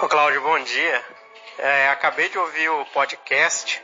Ô 0.00 0.08
Cláudio, 0.08 0.40
bom 0.42 0.62
dia. 0.62 1.02
É, 1.58 1.90
acabei 1.90 2.28
de 2.30 2.38
ouvir 2.38 2.70
o 2.70 2.84
podcast. 2.86 3.82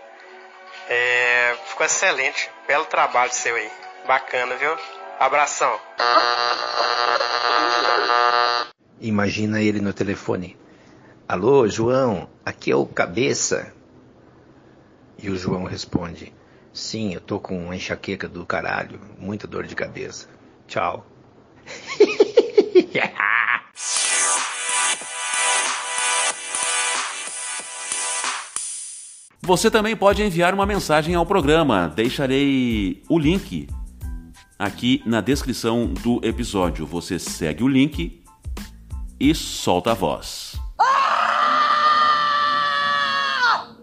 É, 0.89 1.57
ficou 1.67 1.85
excelente. 1.85 2.49
Belo 2.67 2.87
trabalho 2.87 3.33
seu 3.33 3.55
aí. 3.55 3.71
Bacana, 4.07 4.55
viu? 4.57 4.75
Abração. 5.19 5.79
Imagina 9.01 9.61
ele 9.61 9.81
no 9.81 9.93
telefone. 9.93 10.57
Alô, 11.29 11.67
João, 11.67 12.29
aqui 12.45 12.71
é 12.71 12.77
o 12.77 12.87
Cabeça. 12.87 13.75
E 15.21 15.29
o 15.29 15.37
João 15.37 15.65
responde: 15.65 16.33
Sim, 16.73 17.15
eu 17.15 17.21
tô 17.21 17.41
com 17.41 17.59
uma 17.59 17.75
enxaqueca 17.75 18.29
do 18.29 18.47
caralho, 18.47 19.01
muita 19.19 19.45
dor 19.45 19.67
de 19.67 19.75
cabeça. 19.75 20.29
Tchau. 20.69 21.05
Você 29.43 29.69
também 29.69 29.97
pode 29.97 30.23
enviar 30.23 30.55
uma 30.55 30.65
mensagem 30.65 31.17
ao 31.17 31.27
programa. 31.27 31.93
Deixarei 31.93 33.03
o 33.09 33.19
link 33.19 33.67
aqui 34.57 35.03
na 35.05 35.21
descrição 35.21 35.89
do 35.89 36.21
episódio. 36.25 36.87
Você 36.87 37.19
segue 37.19 37.65
o 37.65 37.69
link 37.69 38.23
e 39.19 39.35
solta 39.35 39.91
a 39.91 39.95
voz. 39.95 40.46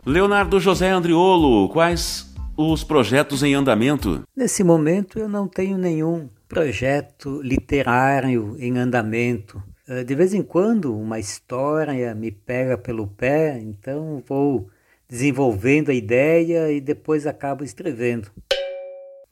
Leonardo 0.06 0.60
José 0.60 0.89
Andriolo, 0.89 1.70
quais 1.70 2.36
os 2.58 2.84
projetos 2.84 3.41
em 3.41 3.54
andamento? 3.54 4.22
Nesse 4.36 4.62
momento 4.62 5.18
eu 5.18 5.30
não 5.30 5.47
tenho 5.47 5.78
nenhum 5.78 6.28
projeto 6.45 7.41
literário 7.41 8.58
em 8.60 8.78
andamento. 8.78 9.64
Uh, 9.88 10.04
de 10.04 10.14
vez 10.14 10.34
em 10.34 10.43
quando, 10.43 10.93
uma 10.93 11.20
história 11.20 12.14
me 12.14 12.32
pega 12.32 12.78
pelo 12.78 13.08
pé, 13.08 13.58
então 13.58 14.22
vou 14.28 14.70
desenvolvendo 15.08 15.89
a 15.89 15.93
ideia 15.93 16.70
e 16.70 16.82
depois 16.82 17.26
acabo 17.26 17.64
escrevendo. 17.64 18.30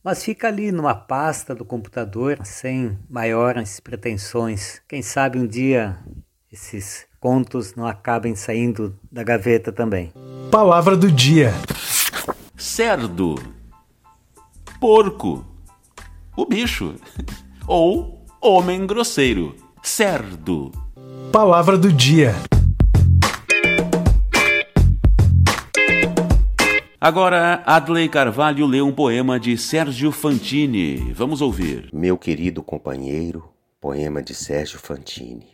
Mas 0.01 0.23
fica 0.23 0.47
ali 0.47 0.71
numa 0.71 0.95
pasta 0.95 1.53
do 1.53 1.65
computador, 1.65 2.39
sem 2.45 2.97
maiores 3.09 3.81
pretensões. 3.81 4.81
Quem 4.87 5.01
sabe 5.01 5.37
um 5.37 5.45
dia 5.45 5.99
esses 6.51 7.07
contos 7.17 7.75
não 7.75 7.87
acabem 7.87 8.35
saindo 8.35 8.99
da 9.09 9.23
gaveta 9.23 9.71
também. 9.71 10.11
Palavra 10.51 10.97
do 10.97 11.09
dia: 11.09 11.53
cerdo, 12.57 13.35
porco, 14.79 15.45
o 16.35 16.45
bicho 16.45 16.95
ou 17.65 18.25
homem 18.41 18.85
grosseiro, 18.85 19.55
cerdo. 19.81 20.71
Palavra 21.31 21.77
do 21.77 21.93
dia. 21.93 22.35
Agora, 26.99 27.63
Adley 27.65 28.09
Carvalho 28.09 28.67
lê 28.67 28.81
um 28.81 28.91
poema 28.91 29.39
de 29.39 29.57
Sérgio 29.57 30.11
Fantini. 30.11 31.13
Vamos 31.13 31.41
ouvir. 31.41 31.89
Meu 31.93 32.17
querido 32.17 32.61
companheiro, 32.61 33.49
poema 33.79 34.21
de 34.21 34.35
Sérgio 34.35 34.77
Fantini. 34.77 35.50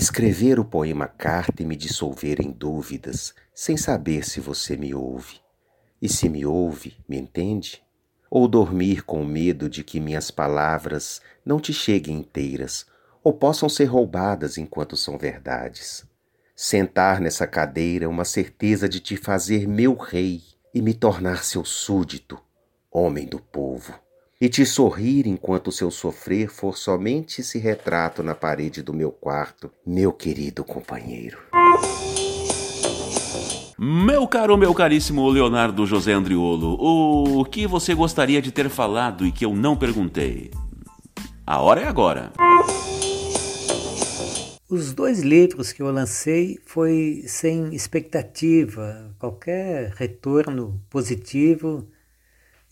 Escrever 0.00 0.58
o 0.58 0.64
poema 0.64 1.06
carta 1.06 1.62
e 1.62 1.66
me 1.66 1.76
dissolver 1.76 2.40
em 2.40 2.50
dúvidas, 2.50 3.34
sem 3.54 3.76
saber 3.76 4.26
se 4.26 4.40
você 4.40 4.74
me 4.74 4.94
ouve. 4.94 5.42
E 6.00 6.08
se 6.08 6.26
me 6.26 6.46
ouve, 6.46 6.96
me 7.06 7.18
entende? 7.18 7.82
Ou 8.30 8.48
dormir 8.48 9.04
com 9.04 9.22
medo 9.22 9.68
de 9.68 9.84
que 9.84 10.00
minhas 10.00 10.30
palavras 10.30 11.20
não 11.44 11.60
te 11.60 11.74
cheguem 11.74 12.16
inteiras, 12.16 12.86
ou 13.22 13.34
possam 13.34 13.68
ser 13.68 13.84
roubadas 13.84 14.56
enquanto 14.56 14.96
são 14.96 15.18
verdades. 15.18 16.06
Sentar 16.56 17.20
nessa 17.20 17.46
cadeira 17.46 18.08
uma 18.08 18.24
certeza 18.24 18.88
de 18.88 19.00
te 19.00 19.18
fazer 19.18 19.68
meu 19.68 19.94
rei 19.94 20.40
e 20.72 20.80
me 20.80 20.94
tornar 20.94 21.44
seu 21.44 21.62
súdito, 21.62 22.40
homem 22.90 23.26
do 23.26 23.38
povo, 23.38 23.92
e 24.40 24.48
te 24.48 24.64
sorrir 24.64 25.26
enquanto 25.26 25.70
seu 25.70 25.90
sofrer 25.90 26.48
for 26.48 26.74
somente 26.78 27.42
esse 27.42 27.58
retrato 27.58 28.22
na 28.22 28.34
parede 28.34 28.82
do 28.82 28.94
meu 28.94 29.12
quarto, 29.12 29.70
meu 29.86 30.14
querido 30.14 30.64
companheiro. 30.64 31.38
Meu 33.78 34.26
caro, 34.26 34.56
meu 34.56 34.72
caríssimo 34.72 35.28
Leonardo 35.28 35.84
José 35.84 36.12
Andriolo, 36.12 36.74
o 36.80 37.44
que 37.44 37.66
você 37.66 37.94
gostaria 37.94 38.40
de 38.40 38.50
ter 38.50 38.70
falado 38.70 39.26
e 39.26 39.32
que 39.32 39.44
eu 39.44 39.54
não 39.54 39.76
perguntei? 39.76 40.50
A 41.46 41.60
hora 41.60 41.82
é 41.82 41.86
agora. 41.86 42.32
Os 44.70 44.94
dois 44.94 45.20
livros 45.20 45.72
que 45.72 45.82
eu 45.82 45.90
lancei 45.90 46.58
foi 46.64 47.24
sem 47.26 47.74
expectativa, 47.74 49.14
qualquer 49.18 49.92
retorno 49.96 50.80
positivo 50.88 51.86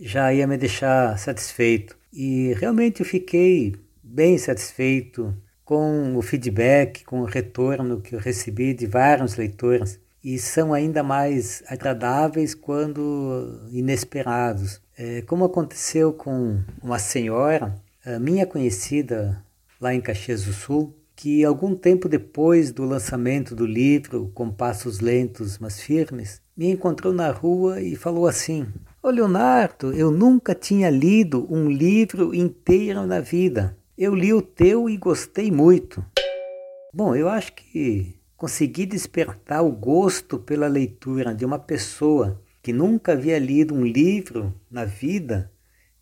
já 0.01 0.32
ia 0.32 0.46
me 0.46 0.57
deixar 0.57 1.18
satisfeito. 1.18 1.96
E 2.12 2.55
realmente 2.55 3.01
eu 3.01 3.07
fiquei 3.07 3.74
bem 4.03 4.38
satisfeito 4.38 5.34
com 5.64 6.16
o 6.16 6.22
feedback, 6.22 7.05
com 7.05 7.20
o 7.20 7.26
retorno 7.26 8.01
que 8.01 8.14
eu 8.14 8.18
recebi 8.18 8.72
de 8.72 8.86
vários 8.86 9.36
leitores 9.36 10.01
e 10.24 10.38
são 10.38 10.72
ainda 10.72 11.03
mais 11.03 11.62
agradáveis 11.68 12.55
quando 12.55 13.61
inesperados. 13.70 14.80
É, 14.96 15.22
como 15.22 15.44
aconteceu 15.44 16.12
com 16.12 16.61
uma 16.82 16.99
senhora, 16.99 17.74
minha 18.20 18.46
conhecida 18.46 19.44
lá 19.80 19.94
em 19.94 20.01
Caxias 20.01 20.44
do 20.44 20.53
Sul, 20.53 20.94
que 21.14 21.44
algum 21.44 21.74
tempo 21.74 22.09
depois 22.09 22.72
do 22.72 22.84
lançamento 22.84 23.55
do 23.55 23.66
livro 23.66 24.30
Com 24.34 24.51
Passos 24.51 25.01
Lentos 25.01 25.59
Mas 25.59 25.80
Firmes, 25.80 26.40
me 26.57 26.70
encontrou 26.70 27.12
na 27.12 27.30
rua 27.30 27.80
e 27.80 27.96
falou 27.96 28.26
assim: 28.26 28.66
Ô 29.09 29.11
Leonardo, 29.11 29.90
eu 29.94 30.11
nunca 30.11 30.54
tinha 30.54 30.90
lido 30.90 31.46
um 31.48 31.70
livro 31.70 32.34
inteiro 32.34 33.06
na 33.06 33.20
vida. 33.20 33.74
Eu 33.96 34.14
li 34.14 34.34
o 34.34 34.42
teu 34.42 34.86
e 34.86 34.98
gostei 34.98 35.50
muito. 35.50 36.04
Bom, 36.92 37.16
eu 37.16 37.26
acho 37.26 37.54
que 37.54 38.16
consegui 38.36 38.84
despertar 38.84 39.64
o 39.64 39.72
gosto 39.72 40.38
pela 40.38 40.66
leitura 40.66 41.34
de 41.34 41.42
uma 41.42 41.59
pessoa 41.59 42.38
que 42.62 42.70
nunca 42.70 43.12
havia 43.12 43.38
lido 43.38 43.74
um 43.74 43.82
livro 43.82 44.52
na 44.70 44.84
vida 44.84 45.50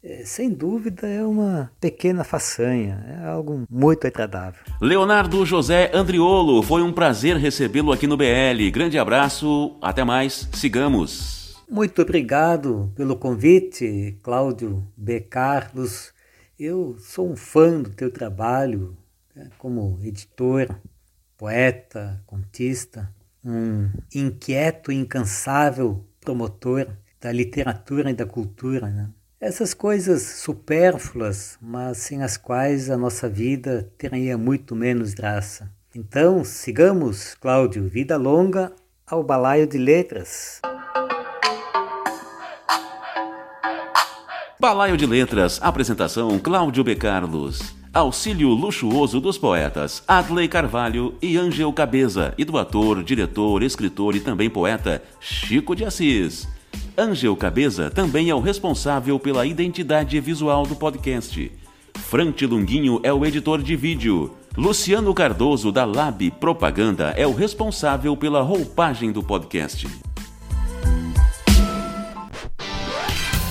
é, 0.02 0.24
sem 0.24 0.50
dúvida 0.50 1.06
é 1.06 1.24
uma 1.24 1.70
pequena 1.80 2.24
façanha, 2.24 3.04
é 3.08 3.26
algo 3.28 3.64
muito 3.70 4.04
agradável. 4.04 4.60
Leonardo 4.80 5.46
José 5.46 5.92
Andriolo, 5.94 6.60
foi 6.60 6.82
um 6.82 6.92
prazer 6.92 7.36
recebê-lo 7.36 7.92
aqui 7.92 8.08
no 8.08 8.16
BL. 8.16 8.68
Grande 8.72 8.98
abraço, 8.98 9.76
até 9.80 10.02
mais, 10.02 10.48
sigamos. 10.52 11.45
Muito 11.68 12.00
obrigado 12.00 12.92
pelo 12.94 13.16
convite, 13.16 14.16
Cláudio 14.22 14.86
B. 14.96 15.20
Carlos. 15.20 16.14
Eu 16.58 16.96
sou 17.00 17.28
um 17.28 17.34
fã 17.34 17.82
do 17.82 17.90
teu 17.90 18.08
trabalho 18.08 18.96
né, 19.34 19.50
como 19.58 19.98
editor, 20.04 20.68
poeta, 21.36 22.22
contista, 22.24 23.12
um 23.44 23.90
inquieto 24.14 24.92
e 24.92 24.94
incansável 24.94 26.06
promotor 26.20 26.86
da 27.20 27.32
literatura 27.32 28.12
e 28.12 28.14
da 28.14 28.24
cultura. 28.24 28.88
Né? 28.88 29.10
Essas 29.40 29.74
coisas 29.74 30.22
supérfluas, 30.22 31.58
mas 31.60 31.98
sem 31.98 32.22
as 32.22 32.36
quais 32.36 32.88
a 32.90 32.96
nossa 32.96 33.28
vida 33.28 33.90
teria 33.98 34.38
muito 34.38 34.76
menos 34.76 35.14
graça. 35.14 35.68
Então, 35.92 36.44
sigamos, 36.44 37.34
Cláudio, 37.34 37.88
vida 37.88 38.16
longa 38.16 38.72
ao 39.04 39.24
balaio 39.24 39.66
de 39.66 39.78
letras. 39.78 40.60
Balaio 44.66 44.96
de 44.96 45.06
Letras, 45.06 45.60
apresentação 45.62 46.40
Cláudio 46.40 46.82
B. 46.82 46.96
Carlos. 46.96 47.72
Auxílio 47.94 48.48
luxuoso 48.48 49.20
dos 49.20 49.38
poetas 49.38 50.02
Adley 50.08 50.48
Carvalho 50.48 51.14
e 51.22 51.36
Angel 51.36 51.72
Cabeza 51.72 52.34
e 52.36 52.44
do 52.44 52.58
ator, 52.58 53.04
diretor, 53.04 53.62
escritor 53.62 54.16
e 54.16 54.20
também 54.20 54.50
poeta 54.50 55.00
Chico 55.20 55.76
de 55.76 55.84
Assis. 55.84 56.48
Angel 56.98 57.36
Cabeza 57.36 57.90
também 57.90 58.28
é 58.28 58.34
o 58.34 58.40
responsável 58.40 59.20
pela 59.20 59.46
identidade 59.46 60.18
visual 60.18 60.66
do 60.66 60.74
podcast. 60.74 61.52
Frante 61.94 62.44
Lunguinho 62.44 62.98
é 63.04 63.12
o 63.12 63.24
editor 63.24 63.62
de 63.62 63.76
vídeo. 63.76 64.34
Luciano 64.56 65.14
Cardoso, 65.14 65.70
da 65.70 65.84
Lab 65.84 66.28
Propaganda, 66.40 67.14
é 67.16 67.24
o 67.24 67.32
responsável 67.32 68.16
pela 68.16 68.42
roupagem 68.42 69.12
do 69.12 69.22
podcast. 69.22 69.86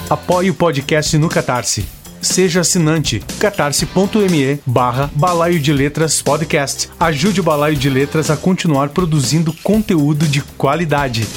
Apoie 0.08 0.52
o 0.52 0.54
podcast 0.54 1.18
no 1.18 1.28
Catarse. 1.28 1.84
Seja 2.22 2.62
assinante 2.62 3.24
catarse.me 3.40 4.60
barra 4.64 5.10
Balaio 5.16 5.60
de 5.60 5.74
Letras 5.74 6.22
Podcast. 6.22 6.90
Ajude 7.00 7.42
o 7.42 7.44
Balaio 7.44 7.76
de 7.76 7.90
Letras 7.90 8.30
a 8.30 8.38
continuar 8.38 8.90
produzindo 8.90 9.52
conteúdo 9.64 10.28
de 10.28 10.42
qualidade. 10.42 11.28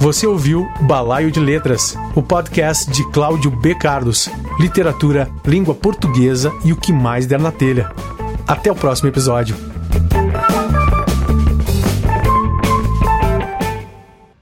Você 0.00 0.26
ouviu 0.26 0.68
Balaio 0.82 1.30
de 1.30 1.38
Letras, 1.38 1.96
o 2.14 2.22
podcast 2.22 2.90
de 2.90 3.08
Cláudio 3.10 3.52
B. 3.52 3.74
Carlos. 3.76 4.28
Literatura, 4.58 5.30
língua 5.46 5.74
portuguesa 5.74 6.52
e 6.64 6.72
o 6.72 6.76
que 6.76 6.92
mais 6.92 7.24
der 7.24 7.38
na 7.38 7.52
telha. 7.52 7.90
Até 8.46 8.70
o 8.70 8.74
próximo 8.74 9.08
episódio. 9.08 9.73